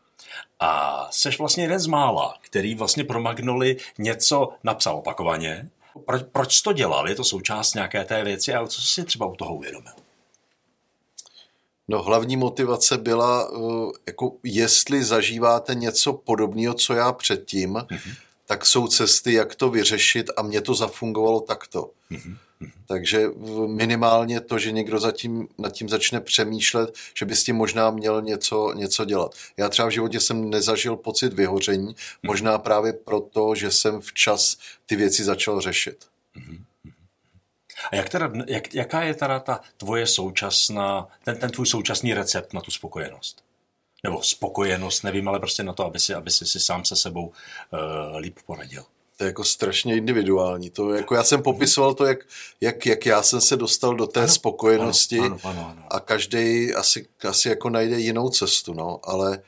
[0.60, 5.70] A jsi vlastně jeden z mála, který vlastně pro Magnoli něco napsal opakovaně.
[6.06, 7.08] Proč, proč to dělal?
[7.08, 9.92] Je to součást nějaké té věci, ale co jsi třeba u toho uvědomil?
[11.88, 18.14] No hlavní motivace byla, uh, jako jestli zažíváte něco podobného, co já předtím, mm-hmm.
[18.46, 21.90] tak jsou cesty, jak to vyřešit a mně to zafungovalo takto.
[22.10, 22.36] Mm-hmm.
[22.86, 23.26] Takže
[23.66, 28.22] minimálně to, že někdo zatím, nad tím začne přemýšlet, že by s tím možná měl
[28.22, 29.34] něco, něco dělat.
[29.56, 34.96] Já třeba v životě jsem nezažil pocit vyhoření, možná právě proto, že jsem včas ty
[34.96, 36.04] věci začal řešit.
[37.92, 42.52] A jak teda, jak, jaká je teda ta tvoje současná, ten, ten tvůj současný recept
[42.52, 43.44] na tu spokojenost?
[44.04, 47.26] Nebo spokojenost, nevím, ale prostě na to, aby si, aby si, si sám se sebou
[47.26, 48.84] uh, líp poradil
[49.20, 50.70] to je jako strašně individuální.
[50.70, 52.18] To jako já jsem popisoval to, jak,
[52.60, 55.82] jak, jak já jsem se dostal do té ano, spokojenosti ano, ano, ano, ano.
[55.90, 59.42] a každý asi, asi jako najde jinou cestu, no, ale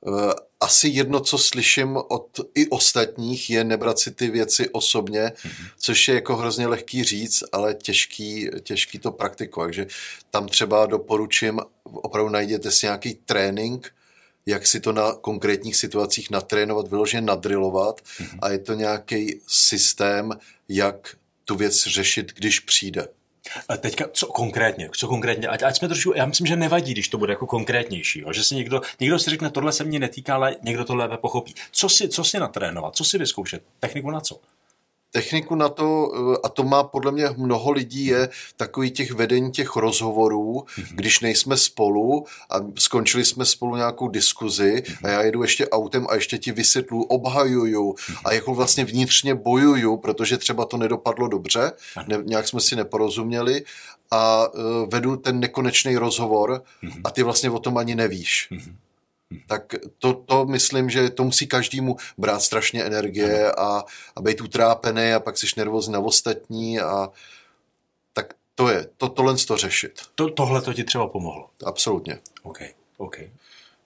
[0.00, 5.70] uh, asi jedno, co slyším od i ostatních, je nebrat si ty věci osobně, mm-hmm.
[5.78, 9.66] což je jako hrozně lehký říct, ale těžký, těžký to praktikovat.
[9.66, 9.86] Takže
[10.30, 13.92] tam třeba doporučím, opravdu najděte si nějaký trénink,
[14.46, 18.38] jak si to na konkrétních situacích natrénovat, vyloženě nadrilovat mm-hmm.
[18.42, 20.30] a je to nějaký systém,
[20.68, 23.08] jak tu věc řešit, když přijde.
[23.68, 24.90] A teďka, co konkrétně?
[24.92, 25.48] Co konkrétně?
[25.48, 28.32] Ať, ať jsme trošku, já myslím, že nevadí, když to bude jako konkrétnější, jo?
[28.32, 31.54] že si někdo, někdo si řekne, tohle se mě netýká, ale někdo to lépe pochopí.
[31.72, 32.96] Co si, co si natrénovat?
[32.96, 33.62] Co si vyzkoušet?
[33.80, 34.40] Techniku na co?
[35.12, 39.50] Techniku na to, eh, a to má podle mě mnoho lidí, je takový těch vedení
[39.52, 40.94] těch rozhovorů, mm-hmm.
[40.94, 44.96] když nejsme spolu a skončili jsme spolu nějakou diskuzi mm-hmm.
[45.04, 48.16] a já jedu ještě autem a ještě ti vysvětlu, obhajuju mm-hmm.
[48.24, 51.72] a jako vlastně vnitřně bojuju, protože třeba to nedopadlo dobře,
[52.06, 53.64] ne, nějak jsme si neporozuměli
[54.10, 57.00] a uh, vedu ten nekonečný rozhovor mm-hmm.
[57.04, 58.48] a ty vlastně o tom ani nevíš.
[58.50, 58.74] Mm-hmm
[59.46, 63.84] tak to, to myslím, že to musí každému brát strašně energie a,
[64.16, 67.08] a být utrápený a pak jsi nervózní na ostatní a
[68.12, 70.00] tak to je, to, tohle to řešit.
[70.14, 71.48] To, tohle to ti třeba pomohlo?
[71.64, 72.18] Absolutně.
[72.42, 72.58] OK,
[72.96, 73.18] OK.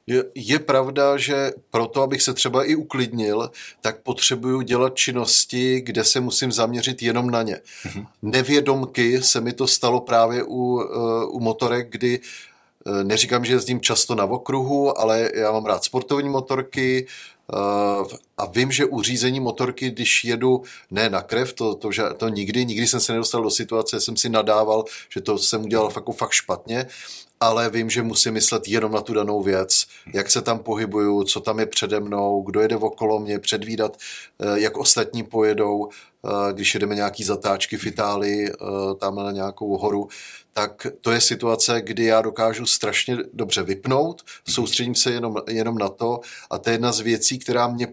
[0.08, 6.04] Je, je pravda, že proto, abych se třeba i uklidnil, tak potřebuju dělat činnosti, kde
[6.04, 7.60] se musím zaměřit jenom na ně.
[7.84, 8.06] Mm-hmm.
[8.22, 10.82] Nevědomky se mi to stalo právě u, uh,
[11.36, 12.55] u motorek, kdy Eh,
[13.02, 18.72] neříkám, že jezdím často na okruhu, ale já mám rád sportovní motorky eh, a vím,
[18.72, 23.00] že u řízení motorky, když jedu ne na krev, to, to, to nikdy, nikdy jsem
[23.00, 26.86] se nedostal do situace, jsem si nadával, že to jsem udělal fakt, fakt špatně,
[27.40, 31.40] ale vím, že musím myslet jenom na tu danou věc, jak se tam pohybuju, co
[31.40, 33.96] tam je přede mnou, kdo jede okolo mě, předvídat,
[34.40, 38.54] eh, jak ostatní pojedou, eh, když jedeme nějaký zatáčky v Itálii, eh,
[38.98, 40.08] tam na nějakou horu,
[40.52, 45.88] tak to je situace, kdy já dokážu strašně dobře vypnout, soustředím se jenom, jenom na
[45.88, 46.20] to
[46.50, 47.88] a to je jedna z věcí, která mě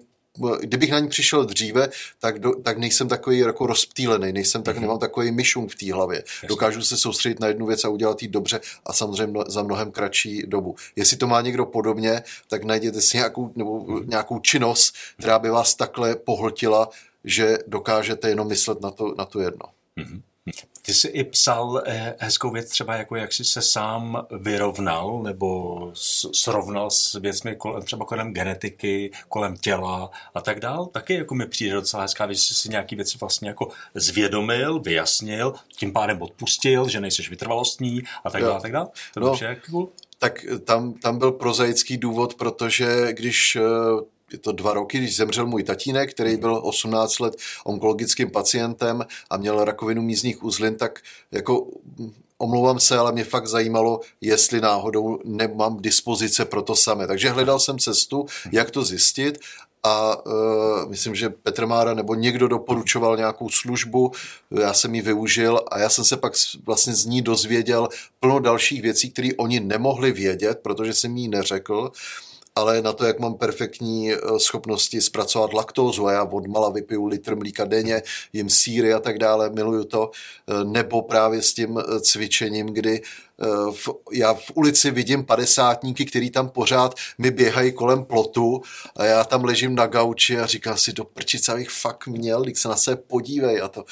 [0.59, 4.81] kdybych na ní přišel dříve, tak, do, tak nejsem takový jako rozptýlený, nejsem tak, mm-hmm.
[4.81, 6.17] nemám takový myšung v té hlavě.
[6.17, 6.47] Jasně.
[6.47, 10.43] Dokážu se soustředit na jednu věc a udělat ji dobře a samozřejmě za mnohem kratší
[10.47, 10.75] dobu.
[10.95, 14.07] Jestli to má někdo podobně, tak najděte si nějakou, nebo mm-hmm.
[14.07, 16.89] nějakou činnost, která by vás takhle pohltila,
[17.23, 19.65] že dokážete jenom myslet na to, na to jedno.
[19.97, 20.21] Mm-hmm.
[20.85, 25.91] Ty jsi i psal eh, hezkou věc třeba jako jak jsi se sám vyrovnal nebo
[26.33, 30.85] srovnal s věcmi kolem, třeba kolem genetiky, kolem těla a tak dál.
[30.85, 34.79] Taky jako mi přijde docela hezká věc, že jsi si nějaký věci vlastně jako zvědomil,
[34.79, 38.57] vyjasnil, tím pádem odpustil, že nejseš vytrvalostní a tak dále.
[38.57, 38.87] A tak dále.
[39.13, 39.37] To no,
[39.69, 39.89] cool.
[40.19, 43.61] Tak tam, tam byl prozaický důvod, protože když eh,
[44.33, 46.39] je to dva roky, když zemřel můj tatínek, který mhm.
[46.39, 50.99] byl 18 let onkologickým pacientem a měl rakovinu mízních uzlin, tak
[51.31, 51.67] jako
[52.37, 57.07] omlouvám se, ale mě fakt zajímalo, jestli náhodou nemám dispozice pro to samé.
[57.07, 58.55] Takže hledal jsem cestu, mhm.
[58.55, 59.39] jak to zjistit
[59.83, 64.11] a uh, myslím, že Petr Mára nebo někdo doporučoval nějakou službu,
[64.59, 66.33] já jsem ji využil a já jsem se pak
[66.65, 71.91] vlastně z ní dozvěděl plno dalších věcí, které oni nemohli vědět, protože jsem jí neřekl
[72.55, 77.05] ale na to, jak mám perfektní eh, schopnosti zpracovat laktózu a já od mala vypiju
[77.05, 78.01] litr mlíka denně,
[78.33, 80.11] jim síry a tak dále, miluju to,
[80.47, 83.01] eh, nebo právě s tím eh, cvičením, kdy
[83.71, 88.61] v, já v ulici vidím padesátníky, který tam pořád mi běhají kolem plotu
[88.95, 92.59] a já tam ležím na gauči a říkám si, do prčice, abych fakt měl, když
[92.59, 93.85] se na sebe podívej a to.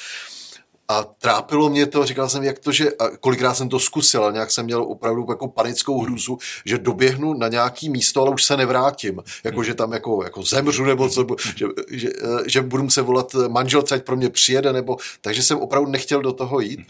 [0.92, 4.30] A trápilo mě to, říkal jsem, jak to, že a kolikrát jsem to zkusil, a
[4.30, 8.56] nějak jsem měl opravdu jako panickou hruzu, že doběhnu na nějaký místo, ale už se
[8.56, 9.22] nevrátím.
[9.44, 11.26] Jako, že tam jako, jako zemřu, nebo co,
[11.56, 12.08] že, že,
[12.46, 16.32] že budu se volat manželce, ať pro mě přijede, nebo, takže jsem opravdu nechtěl do
[16.32, 16.80] toho jít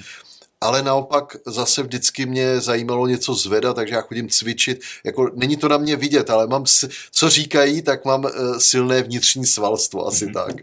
[0.63, 4.81] ale naopak zase vždycky mě zajímalo něco zvedat, takže já chodím cvičit.
[5.05, 6.65] Jako, není to na mě vidět, ale mám,
[7.13, 10.33] co říkají, tak mám uh, silné vnitřní svalstvo, asi mm-hmm.
[10.33, 10.55] tak.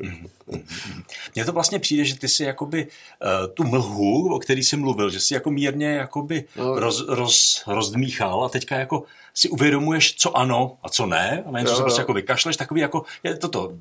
[1.35, 5.09] Mně to vlastně přijde, že ty si jakoby uh, tu mlhu, o který jsi mluvil,
[5.09, 10.37] že si jako mírně jakoby no, roz, roz, rozdmíchal a teďka jako si uvědomuješ, co
[10.37, 13.71] ano a co ne, a nejen, že se prostě jako vykašleš, takový jako, je toto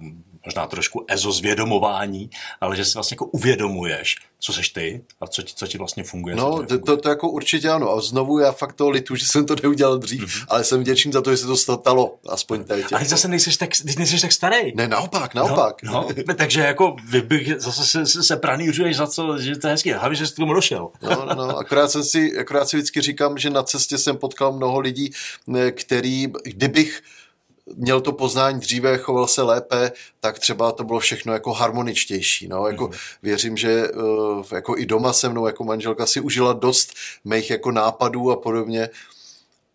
[0.44, 5.52] možná trošku ezozvědomování, ale že si vlastně jako uvědomuješ, co seš ty a co ti,
[5.56, 6.36] co ti vlastně funguje.
[6.36, 7.90] No, to, to, to, jako určitě ano.
[7.90, 10.44] A znovu já fakt to litu, že jsem to neudělal dřív, mm-hmm.
[10.48, 12.92] ale jsem vděčný za to, že se to stalo, aspoň teď.
[12.92, 14.72] Ale zase nejseš tak, nejseš tak starý.
[14.74, 15.82] Ne, naopak, naopak.
[15.82, 19.66] No, no, takže jako vy bych zase se, se, se pranířuješ za co, že to
[19.66, 19.92] je hezký.
[19.92, 20.88] Hlavně, že jsi k tomu došel.
[21.02, 24.52] No, no, no, akorát, jsem si, akorát si vždycky říkám, že na cestě jsem potkal
[24.52, 25.10] mnoho lidí,
[25.72, 27.02] který, kdybych
[27.76, 32.48] měl to poznání dříve, choval se lépe, tak třeba to bylo všechno jako harmoničtější.
[32.48, 32.66] No?
[32.66, 32.92] Jako, mm.
[33.22, 36.92] Věřím, že uh, jako i doma se mnou jako manželka si užila dost
[37.24, 38.88] mých jako nápadů a podobně,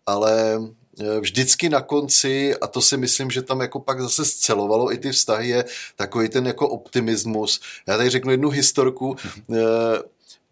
[0.06, 0.60] ale
[1.00, 4.98] eh, vždycky na konci, a to si myslím, že tam jako pak zase scelovalo i
[4.98, 5.64] ty vztahy, je
[5.96, 7.60] takový ten jako optimismus.
[7.88, 9.16] Já tady řeknu jednu historku.
[9.48, 9.56] Mm.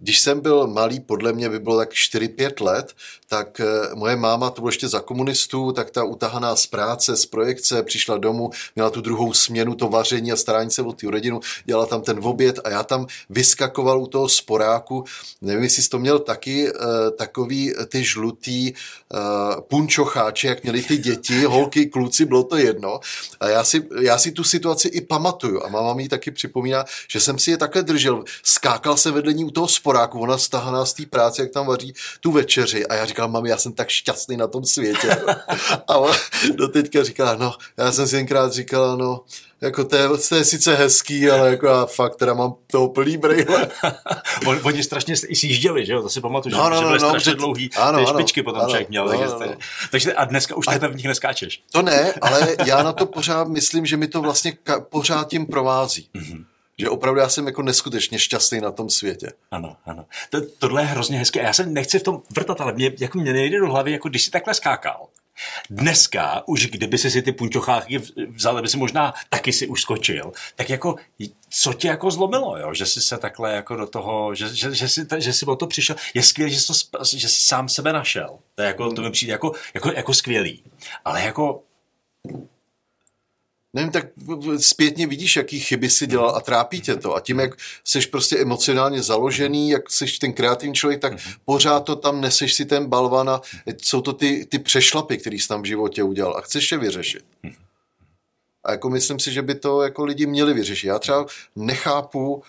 [0.03, 2.95] Když jsem byl malý, podle mě by bylo tak 4-5 let,
[3.33, 7.27] tak eh, moje máma, to bylo ještě za komunistů, tak ta utahaná z práce, z
[7.27, 11.41] projekce, přišla domů, měla tu druhou směnu, to vaření a starání se o tu rodinu,
[11.65, 15.05] dělala tam ten oběd a já tam vyskakoval u toho sporáku,
[15.41, 19.19] nevím, jestli jsi to měl taky, eh, takový ty žlutý eh,
[19.61, 23.01] punčocháče, jak měli ty děti, holky, kluci, bylo to jedno.
[23.41, 27.21] A já si, já si tu situaci i pamatuju a máma mi taky připomíná, že
[27.21, 30.85] jsem si je takhle držel, skákal se vedle ní u toho sporáku, sporáku, ona stahaná
[30.85, 33.89] z té práce, jak tam vaří tu večeři a já říkal, mami, já jsem tak
[33.89, 35.17] šťastný na tom světě.
[35.89, 35.95] a
[36.55, 39.21] do teďka říká, no, já jsem si jenkrát říkal, no,
[39.61, 43.17] jako to je, to je sice hezký, ale jako já fakt teda mám toho plný
[43.17, 43.69] brejle.
[44.47, 47.35] On, oni strašně sjížděli, že jo, to si pamatuju, no, no, že byly no, strašně
[47.35, 49.05] dlouhý, ano, ty špičky ano, potom ano, člověk měl.
[49.05, 49.57] No, takže, no, no.
[49.91, 51.63] takže a dneska už takhle v nich neskáčeš.
[51.73, 55.47] To ne, ale já na to pořád myslím, že mi to vlastně ka- pořád tím
[55.47, 56.09] provází.
[56.15, 56.45] Mm-hmm.
[56.83, 59.33] Že opravdu já jsem jako neskutečně šťastný na tom světě.
[59.51, 60.07] Ano, ano.
[60.31, 61.43] To, tohle je hrozně hezké.
[61.43, 64.25] Já se nechci v tom vrtat, ale mě, jako mě nejde do hlavy, jako když
[64.25, 65.09] si takhle skákal.
[65.71, 68.01] Dneska, už kdyby si si ty punčocháky
[68.35, 70.97] vzal, by si možná taky si už skočil, tak jako,
[71.51, 72.75] co tě jako zlomilo, jo?
[72.75, 75.67] že jsi se takhle jako do toho, že, že, že, jsi, že jsi o to
[75.67, 76.59] přišel, je skvělé, že,
[77.03, 80.65] že jsi sám sebe našel, to, je jako, to mi přijde jako, jako, jako skvělý,
[81.05, 81.63] ale jako
[83.73, 84.07] nevím, tak
[84.59, 87.15] zpětně vidíš, jaký chyby si dělal a trápí tě to.
[87.15, 87.55] A tím, jak
[87.85, 91.37] jsi prostě emocionálně založený, jak jsi ten kreativní člověk, tak mm-hmm.
[91.45, 93.41] pořád to tam neseš si ten balvan a
[93.83, 97.25] jsou to ty, ty přešlapy, který jsi tam v životě udělal a chceš je vyřešit.
[97.45, 97.55] Mm-hmm.
[98.65, 100.87] A jako myslím si, že by to jako lidi měli vyřešit.
[100.87, 102.43] Já třeba nechápu,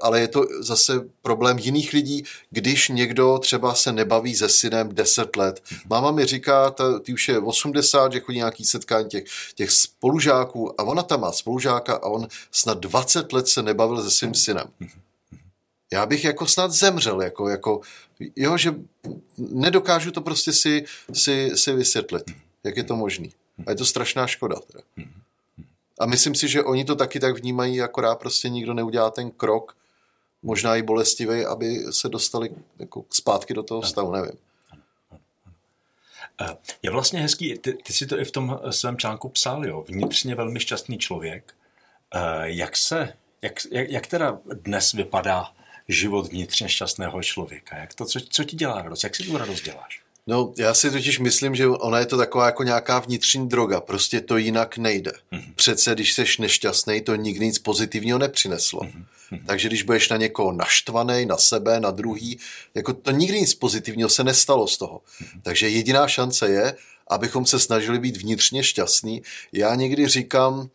[0.00, 5.36] ale je to zase problém jiných lidí, když někdo třeba se nebaví se synem 10
[5.36, 5.62] let.
[5.90, 10.80] Máma mi říká, ta, ty už je 80, že chodí nějaký setkání těch, těch spolužáků
[10.80, 14.66] a ona tam má spolužáka a on snad 20 let se nebavil se svým synem.
[15.92, 17.80] Já bych jako snad zemřel, jako, jako
[18.36, 18.74] jo, že
[19.38, 22.22] nedokážu to prostě si, si, si vysvětlit,
[22.64, 23.32] jak je to možný.
[23.66, 24.56] A je to strašná škoda.
[24.72, 25.08] Teda.
[25.98, 29.76] A myslím si, že oni to taky tak vnímají, akorát prostě nikdo neudělá ten krok,
[30.42, 34.38] možná i bolestivý, aby se dostali jako zpátky do toho stavu, nevím.
[36.40, 39.84] Eh, je vlastně hezký, ty, ty si to i v tom svém článku psal, jo,
[39.88, 41.54] vnitřně velmi šťastný člověk.
[42.14, 45.52] Eh, jak se, jak, jak, jak teda dnes vypadá
[45.88, 47.76] život vnitřně šťastného člověka?
[47.76, 49.04] Jak to, co, co ti dělá radost?
[49.04, 50.07] Jak si tu radost děláš?
[50.28, 53.80] No, já si totiž myslím, že ona je to taková jako nějaká vnitřní droga.
[53.80, 55.12] Prostě to jinak nejde.
[55.32, 55.52] Mm-hmm.
[55.54, 58.80] Přece, když jsi nešťastný, to nikdy nic pozitivního nepřineslo.
[58.80, 59.40] Mm-hmm.
[59.46, 62.38] Takže když budeš na někoho naštvaný, na sebe, na druhý,
[62.74, 65.00] jako to nikdy nic pozitivního se nestalo z toho.
[65.00, 65.40] Mm-hmm.
[65.42, 66.74] Takže jediná šance je,
[67.08, 69.22] abychom se snažili být vnitřně šťastní.
[69.52, 70.68] Já někdy říkám,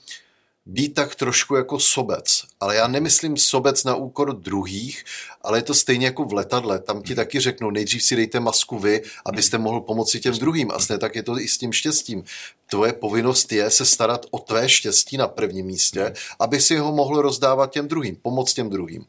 [0.65, 2.43] být tak trošku jako sobec.
[2.59, 5.03] Ale já nemyslím sobec na úkor druhých,
[5.41, 6.79] ale je to stejně jako v letadle.
[6.79, 10.71] Tam ti taky řeknou, nejdřív si dejte masku vy, abyste mohl pomoci těm druhým.
[10.71, 12.23] A stejně tak je to i s tím štěstím.
[12.69, 17.21] Tvoje povinnost je se starat o tvé štěstí na prvním místě, aby si ho mohl
[17.21, 19.05] rozdávat těm druhým, pomoct těm druhým.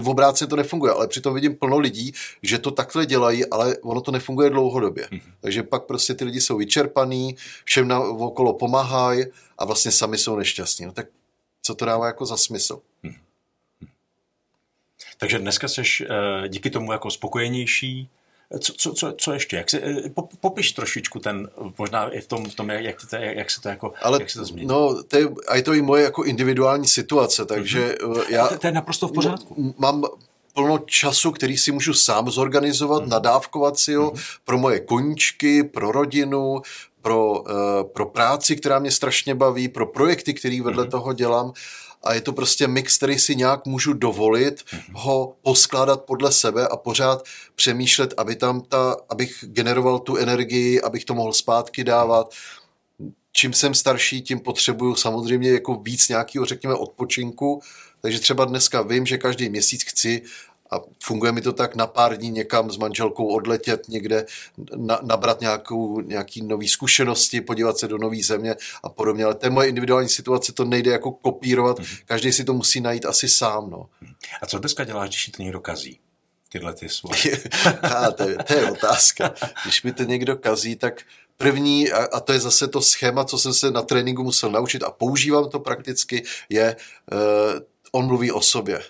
[0.00, 2.12] V obráceně to nefunguje, ale přitom vidím plno lidí,
[2.42, 5.06] že to takhle dělají, ale ono to nefunguje dlouhodobě.
[5.06, 5.32] Mm-hmm.
[5.40, 9.24] Takže pak prostě ty lidi jsou vyčerpaný, všem na, okolo pomáhají
[9.58, 10.86] a vlastně sami jsou nešťastní.
[10.86, 11.06] No tak
[11.62, 12.80] co to dává jako za smysl?
[13.04, 13.14] Mm-hmm.
[15.18, 18.08] Takže dneska jsi eh, díky tomu jako spokojenější,
[18.58, 19.56] co, co, co, co ještě?
[19.56, 20.10] Jak se, eh,
[20.40, 23.92] popiš trošičku ten, možná i v tom, v tom jak, to, jak se to jako,
[24.02, 24.68] Ale, jak se to změní.
[24.68, 28.24] No, to je, a je to i moje jako individuální situace, takže mm-hmm.
[28.28, 28.48] já...
[28.48, 29.74] To, to je naprosto v pořádku.
[29.78, 30.04] Mám
[30.54, 33.08] plno času, který si můžu sám zorganizovat, mm-hmm.
[33.08, 34.38] nadávkovat si ho mm-hmm.
[34.44, 36.62] pro moje koníčky, pro rodinu,
[37.02, 37.46] pro, uh,
[37.92, 40.90] pro práci, která mě strašně baví, pro projekty, který vedle mm-hmm.
[40.90, 41.52] toho dělám
[42.02, 44.92] a je to prostě mix, který si nějak můžu dovolit mm-hmm.
[44.92, 51.04] ho poskládat podle sebe a pořád přemýšlet, aby tam ta, abych generoval tu energii, abych
[51.04, 52.34] to mohl zpátky dávat.
[53.32, 57.62] Čím jsem starší, tím potřebuju samozřejmě jako víc nějakého, řekněme, odpočinku.
[58.00, 60.22] Takže třeba dneska vím, že každý měsíc chci
[60.72, 64.26] a funguje mi to tak na pár dní někam s manželkou odletět někde,
[64.76, 69.24] na, nabrat nějakou, nějaký nový zkušenosti, podívat se do nové země a podobně.
[69.24, 72.02] Ale to je moje individuální situace, to nejde jako kopírovat, mm-hmm.
[72.04, 73.70] každý si to musí najít asi sám.
[73.70, 73.86] No.
[74.42, 76.00] A co dneska děláš, když to někdo kazí?
[76.48, 77.42] Tyhle ty svoje.
[77.82, 79.34] a, to, je, to je otázka.
[79.62, 81.02] Když mi to někdo kazí, tak
[81.36, 84.82] první, a, a to je zase to schéma, co jsem se na tréninku musel naučit
[84.82, 86.76] a používám to prakticky, je,
[87.12, 87.60] uh,
[87.92, 88.82] on mluví o sobě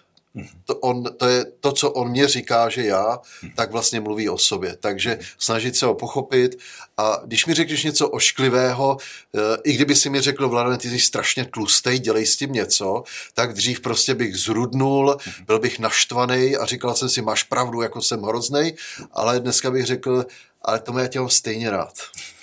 [0.65, 3.19] to, on, to je to, co on mě říká, že já,
[3.57, 4.77] tak vlastně mluví o sobě.
[4.77, 6.59] Takže snažit se ho pochopit
[6.97, 8.97] a když mi řekneš něco ošklivého,
[9.35, 13.03] eh, i kdyby si mi řekl, Vladan, ty jsi strašně tlustej, dělej s tím něco,
[13.35, 15.17] tak dřív prostě bych zrudnul,
[15.47, 18.77] byl bych naštvaný a říkal jsem si, máš pravdu, jako jsem hroznej,
[19.13, 20.25] ale dneska bych řekl,
[20.63, 21.95] ale to já tě mám stejně rád.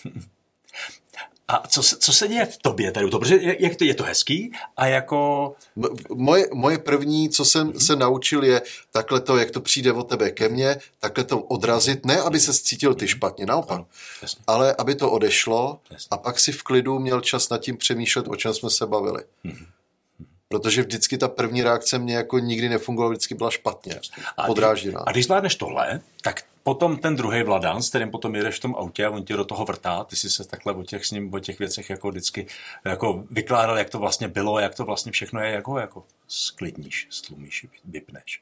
[1.49, 3.09] A co, co se děje v tobě tady?
[3.09, 5.55] To, protože jak to, je to hezký a jako...
[6.13, 7.79] Moje, moje první, co jsem hmm.
[7.79, 12.05] se naučil, je takhle to, jak to přijde od tebe ke mně, takhle to odrazit,
[12.05, 13.81] ne aby se cítil ty špatně, naopak,
[14.21, 14.43] Jasně.
[14.47, 16.07] ale aby to odešlo Jasně.
[16.11, 19.23] a pak si v klidu měl čas nad tím přemýšlet, o čem jsme se bavili.
[19.43, 19.65] Hmm.
[20.47, 23.99] Protože vždycky ta první reakce mě jako nikdy nefungovala, vždycky byla špatně,
[24.45, 24.99] podrážděná.
[24.99, 28.75] A když zvládneš tohle, tak potom ten druhý vladan, s kterým potom jedeš v tom
[28.75, 31.33] autě a on tě do toho vrtá, ty si se takhle o těch, s ním,
[31.33, 32.47] o těch věcech jako vždycky
[32.85, 37.67] jako vykládal, jak to vlastně bylo, jak to vlastně všechno je, jako, jako sklidníš, stlumíš,
[37.85, 38.41] vypneš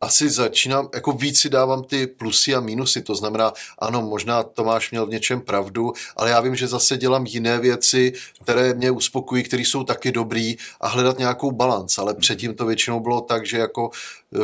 [0.00, 4.90] asi začínám, jako víc si dávám ty plusy a minusy, to znamená, ano, možná Tomáš
[4.90, 9.42] měl v něčem pravdu, ale já vím, že zase dělám jiné věci, které mě uspokojí,
[9.42, 13.58] které jsou taky dobrý a hledat nějakou balans, ale předtím to většinou bylo tak, že
[13.58, 13.90] jako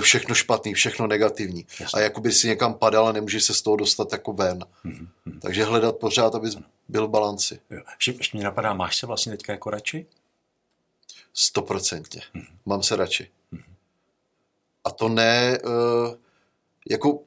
[0.01, 2.01] všechno špatný, všechno negativní Jasně.
[2.01, 4.59] a jako by si někam padal a nemůžeš se z toho dostat jako ven.
[4.59, 5.09] Mm-hmm.
[5.43, 6.51] Takže hledat pořád, aby
[6.89, 7.61] byl v balanci.
[7.71, 7.81] Jo.
[8.07, 10.07] Ještě mě napadá, máš se vlastně teďka jako radši?
[11.35, 12.21] Stoprocentně.
[12.21, 12.47] Mm-hmm.
[12.67, 13.31] Mám se radši.
[14.85, 16.17] A to ne, eh,
[16.91, 17.21] jako,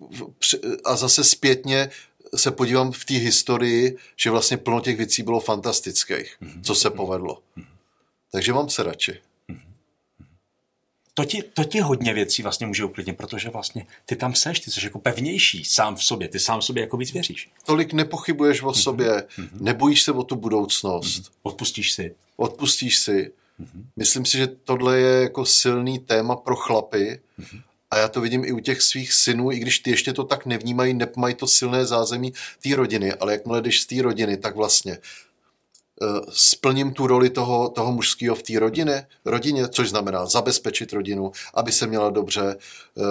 [0.86, 1.90] a zase zpětně,
[2.36, 6.62] se podívám v té historii, že vlastně plno těch věcí bylo fantastických, mm-hmm.
[6.62, 7.42] co se povedlo.
[7.58, 7.66] Mm-hmm.
[8.32, 9.20] Takže mám se radši.
[11.14, 14.72] To ti, to ti hodně věcí vlastně může uklidnit, protože vlastně ty tam seš, ty
[14.72, 17.50] jsi jako pevnější sám v sobě, ty sám v sobě jako víc věříš.
[17.66, 19.50] Tolik nepochybuješ o sobě, mm-hmm.
[19.54, 21.22] nebojíš se o tu budoucnost.
[21.22, 21.32] Mm-hmm.
[21.44, 22.16] Odpustíš si.
[22.36, 23.32] Odpustíš si.
[23.62, 23.84] Mm-hmm.
[23.96, 27.62] Myslím si, že tohle je jako silný téma pro chlapy mm-hmm.
[27.92, 30.46] a já to vidím i u těch svých synů, i když ty ještě to tak
[30.46, 32.34] nevnímají, nemají to silné zázemí
[32.64, 34.98] té rodiny, ale jakmile jdeš z té rodiny, tak vlastně
[36.02, 41.32] Eh, splním tu roli toho, toho mužského v té rodině, rodině, což znamená zabezpečit rodinu,
[41.54, 42.56] aby se měla dobře
[42.98, 43.02] eh,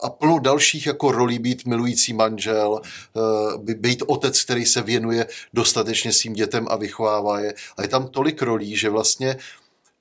[0.00, 6.12] a plno dalších jako rolí být milující manžel, eh, být otec, který se věnuje dostatečně
[6.12, 7.54] svým dětem a vychovává je.
[7.76, 9.36] A je tam tolik rolí, že vlastně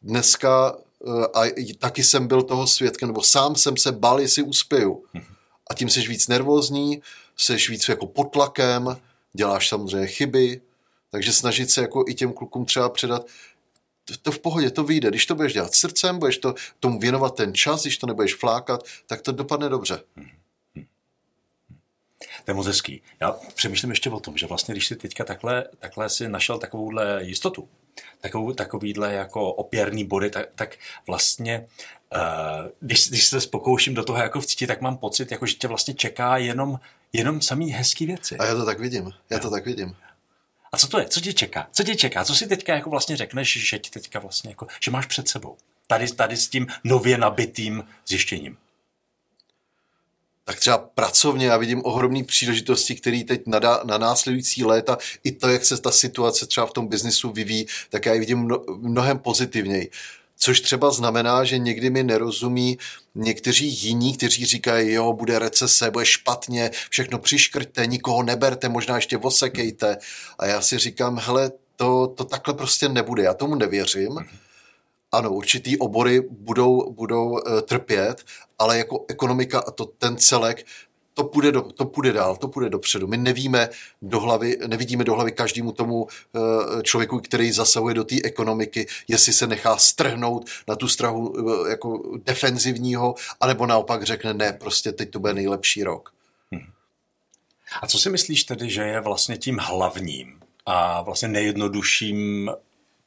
[0.01, 0.75] dneska
[1.33, 5.03] a taky jsem byl toho svědkem, nebo sám jsem se bál, jestli uspěju.
[5.69, 7.01] A tím jsi víc nervózní,
[7.37, 8.97] jsi víc jako pod tlakem,
[9.33, 10.61] děláš samozřejmě chyby,
[11.11, 13.25] takže snažit se jako i těm klukům třeba předat,
[14.11, 15.09] to, to v pohodě, to vyjde.
[15.09, 18.83] Když to budeš dělat srdcem, budeš to, tomu věnovat ten čas, když to nebudeš flákat,
[19.07, 20.03] tak to dopadne dobře.
[22.45, 23.01] To je moc hezký.
[23.19, 27.23] Já přemýšlím ještě o tom, že vlastně, když si teďka takhle, takhle si našel takovouhle
[27.23, 27.69] jistotu,
[28.21, 31.67] takovou, takovýhle jako opěrný body, tak, tak vlastně,
[32.15, 35.67] uh, když, když se pokouším do toho jako vcítit, tak mám pocit, jako, že tě
[35.67, 36.79] vlastně čeká jenom,
[37.13, 38.37] jenom samý hezký věci.
[38.37, 39.95] A já to tak vidím, já to tak vidím.
[40.71, 41.05] A co to je?
[41.07, 41.67] Co tě čeká?
[41.71, 42.25] Co tě čeká?
[42.25, 45.57] Co si teďka jako vlastně řekneš, že ti teďka vlastně jako, že máš před sebou?
[45.87, 48.57] Tady, tady s tím nově nabitým zjištěním.
[50.43, 55.49] Tak třeba pracovně já vidím ohromné příležitosti, které teď na, na následující léta, i to,
[55.49, 59.89] jak se ta situace třeba v tom biznisu vyvíjí, tak já ji vidím mnohem pozitivněji.
[60.43, 62.77] Což třeba znamená, že někdy mi nerozumí
[63.15, 69.17] někteří jiní, kteří říkají, jo, bude recese, bude špatně, všechno přiškrťte, nikoho neberte, možná ještě
[69.17, 69.97] vosekejte.
[70.39, 74.19] A já si říkám, hele, to, to takhle prostě nebude, já tomu nevěřím.
[75.11, 78.23] Ano, určitý obory budou, budou eh, trpět,
[78.59, 80.65] ale jako ekonomika a to ten celek
[81.13, 83.07] to půjde, do, to půjde dál, to půjde dopředu.
[83.07, 83.69] My nevíme
[84.01, 89.33] do hlavy, nevidíme do hlavy každému tomu eh, člověku, který zasahuje do té ekonomiky, jestli
[89.33, 95.09] se nechá strhnout na tu strahu eh, jako defenzivního, anebo naopak řekne, ne, prostě teď
[95.09, 96.13] to bude nejlepší rok.
[96.51, 96.71] Hmm.
[97.81, 102.51] A co si myslíš tedy, že je vlastně tím hlavním a vlastně nejjednodušším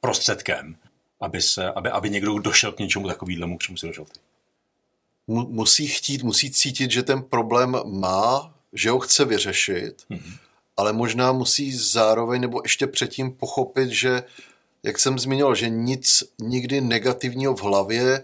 [0.01, 0.77] prostředkem,
[1.21, 4.21] aby, se, aby, aby někdo došel k něčemu takovýhlemu, k čemu si došel ty?
[5.27, 10.39] Musí chtít, musí cítit, že ten problém má, že ho chce vyřešit, mm-hmm.
[10.77, 14.23] ale možná musí zároveň nebo ještě předtím pochopit, že
[14.83, 18.23] jak jsem zmínil, že nic nikdy negativního v hlavě,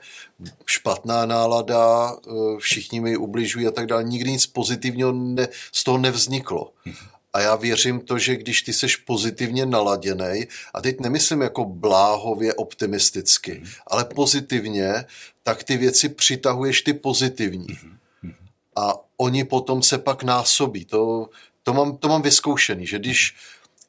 [0.67, 5.99] špatná nálada, eh, všichni mi ubližují a tak dále, nikdy nic pozitivního ne, z toho
[5.99, 6.73] nevzniklo.
[6.87, 7.20] Mm-hmm.
[7.33, 12.55] A já věřím to, že když ty seš pozitivně naladěný, a teď nemyslím jako bláhově
[12.55, 13.71] optimisticky, mm.
[13.87, 15.05] ale pozitivně,
[15.43, 17.79] tak ty věci přitahuješ ty pozitivní.
[18.23, 18.35] Mm.
[18.77, 20.85] A oni potom se pak násobí.
[20.85, 21.29] To,
[21.63, 23.35] to, mám, to mám vyzkoušený, že když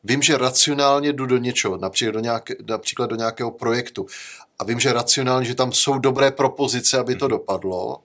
[0.04, 4.08] vím, že racionálně jdu do něčeho, například do, nějaké, například do nějakého projektu,
[4.60, 8.04] a vím, že racionálně, že tam jsou dobré propozice, aby to dopadlo,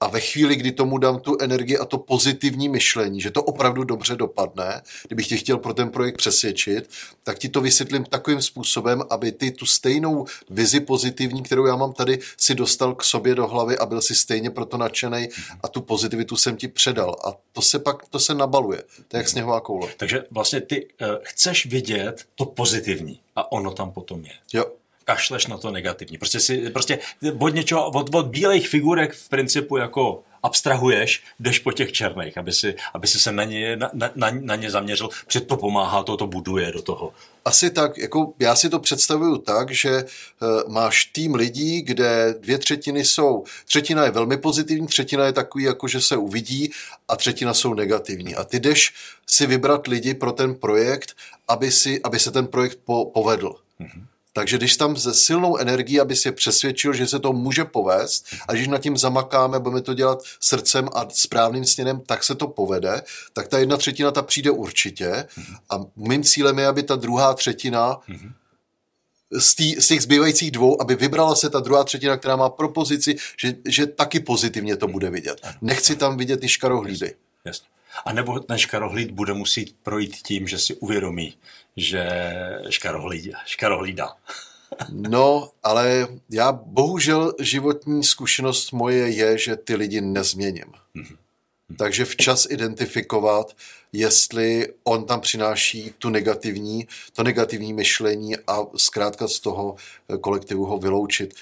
[0.00, 3.84] a ve chvíli, kdy tomu dám tu energii a to pozitivní myšlení, že to opravdu
[3.84, 6.90] dobře dopadne, kdybych tě chtěl pro ten projekt přesvědčit,
[7.22, 11.92] tak ti to vysvětlím takovým způsobem, aby ty tu stejnou vizi pozitivní, kterou já mám
[11.92, 15.28] tady, si dostal k sobě do hlavy a byl si stejně proto nadšený
[15.62, 17.16] a tu pozitivitu jsem ti předal.
[17.24, 18.82] A to se pak, to se nabaluje.
[19.08, 19.88] To je jak sněhová koule.
[19.96, 24.32] Takže vlastně ty uh, chceš vidět to pozitivní a ono tam potom je.
[24.52, 24.77] Jo
[25.08, 26.18] kašleš na to negativní.
[26.18, 26.98] Prostě si, prostě
[27.38, 32.52] od něčeho, od, od bílých figurek v principu jako abstrahuješ, jdeš po těch černých, aby
[32.52, 36.16] si, aby si se na ně, na, na, na ně zaměřil, před to pomáhá, to
[36.16, 37.12] to buduje do toho.
[37.44, 42.58] Asi tak, jako já si to představuju tak, že uh, máš tým lidí, kde dvě
[42.58, 46.70] třetiny jsou, třetina je velmi pozitivní, třetina je takový, jako že se uvidí
[47.08, 48.36] a třetina jsou negativní.
[48.36, 48.92] A ty jdeš
[49.26, 51.16] si vybrat lidi pro ten projekt,
[51.48, 53.56] aby, si, aby se ten projekt po, povedl.
[53.80, 54.17] Mm-hmm.
[54.38, 58.52] Takže když tam ze silnou energií, aby si přesvědčil, že se to může povést a
[58.52, 63.02] když nad tím zamakáme, budeme to dělat srdcem a správným směrem, tak se to povede,
[63.32, 65.24] tak ta jedna třetina ta přijde určitě
[65.70, 67.96] a mým cílem je, aby ta druhá třetina
[69.38, 73.16] z, tý, z těch zbývajících dvou, aby vybrala se ta druhá třetina, která má propozici,
[73.40, 75.46] že, že taky pozitivně to bude vidět.
[75.60, 77.14] Nechci tam vidět ty škarohlídy.
[77.44, 77.66] Jasně.
[78.04, 81.36] A nebo ten škarohlíd bude muset projít tím, že si uvědomí,
[81.76, 82.10] že
[83.44, 84.16] škarohlídá.
[84.92, 90.64] no, ale já bohužel životní zkušenost moje je, že ty lidi nezměním.
[90.96, 91.16] Mm-hmm.
[91.78, 93.56] Takže včas identifikovat,
[93.92, 99.76] jestli on tam přináší tu negativní, to negativní myšlení a zkrátka z toho
[100.20, 101.34] kolektivu ho vyloučit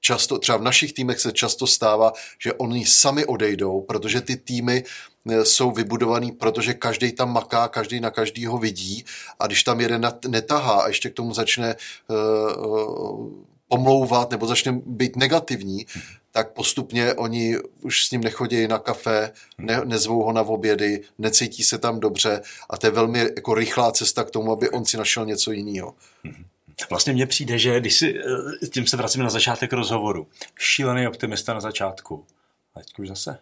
[0.00, 4.84] často, třeba v našich týmech se často stává, že oni sami odejdou, protože ty týmy
[5.30, 9.04] eh, jsou vybudovaný, protože každý tam maká, každý na každýho vidí
[9.38, 11.76] a když tam jeden netahá a ještě k tomu začne
[12.08, 13.30] uh,
[13.68, 15.86] pomlouvat nebo začne být negativní,
[16.32, 21.62] tak postupně oni už s ním nechodí na kafe, ne, nezvou ho na obědy, necítí
[21.62, 24.96] se tam dobře a to je velmi jako rychlá cesta k tomu, aby on si
[24.96, 25.94] našel něco jiného.
[26.90, 28.18] Vlastně mně přijde, že když si,
[28.62, 30.28] eh, tím se vracíme na začátek rozhovoru,
[30.58, 32.26] šílený optimista na začátku,
[32.74, 33.38] a teď už zase.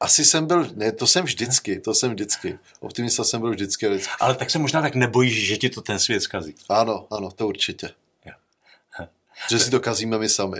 [0.00, 2.58] Asi jsem byl, ne, to jsem vždycky, to jsem vždycky.
[2.80, 3.88] Optimista jsem byl vždycky.
[3.88, 4.12] vždycky.
[4.20, 6.54] Ale tak se možná tak nebojíš, že ti to ten svět zkazí.
[6.68, 7.90] Ano, ano, to určitě.
[9.50, 10.58] Že si to kazíme my sami.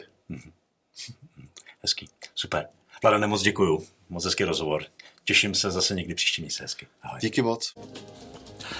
[1.82, 2.68] Hezký, super.
[3.02, 3.86] Vlada, moc děkuju.
[4.08, 4.84] Moc hezký rozhovor.
[5.24, 6.60] Těším se zase někdy příští měsíc.
[6.60, 6.86] Hezky.
[7.02, 7.20] Ahoj.
[7.20, 7.74] Díky moc.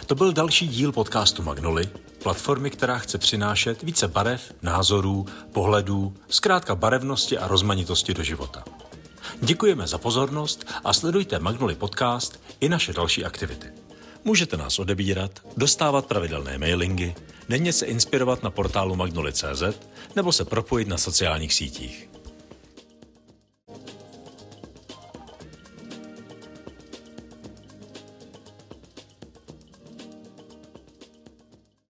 [0.06, 1.88] To byl další díl podcastu Magnoli,
[2.22, 8.64] platformy, která chce přinášet více barev, názorů, pohledů, zkrátka barevnosti a rozmanitosti do života.
[9.40, 13.66] Děkujeme za pozornost a sledujte Magnoli podcast i naše další aktivity.
[14.24, 17.14] Můžete nás odebírat, dostávat pravidelné mailingy,
[17.48, 19.62] denně se inspirovat na portálu magnoli.cz
[20.16, 22.08] nebo se propojit na sociálních sítích.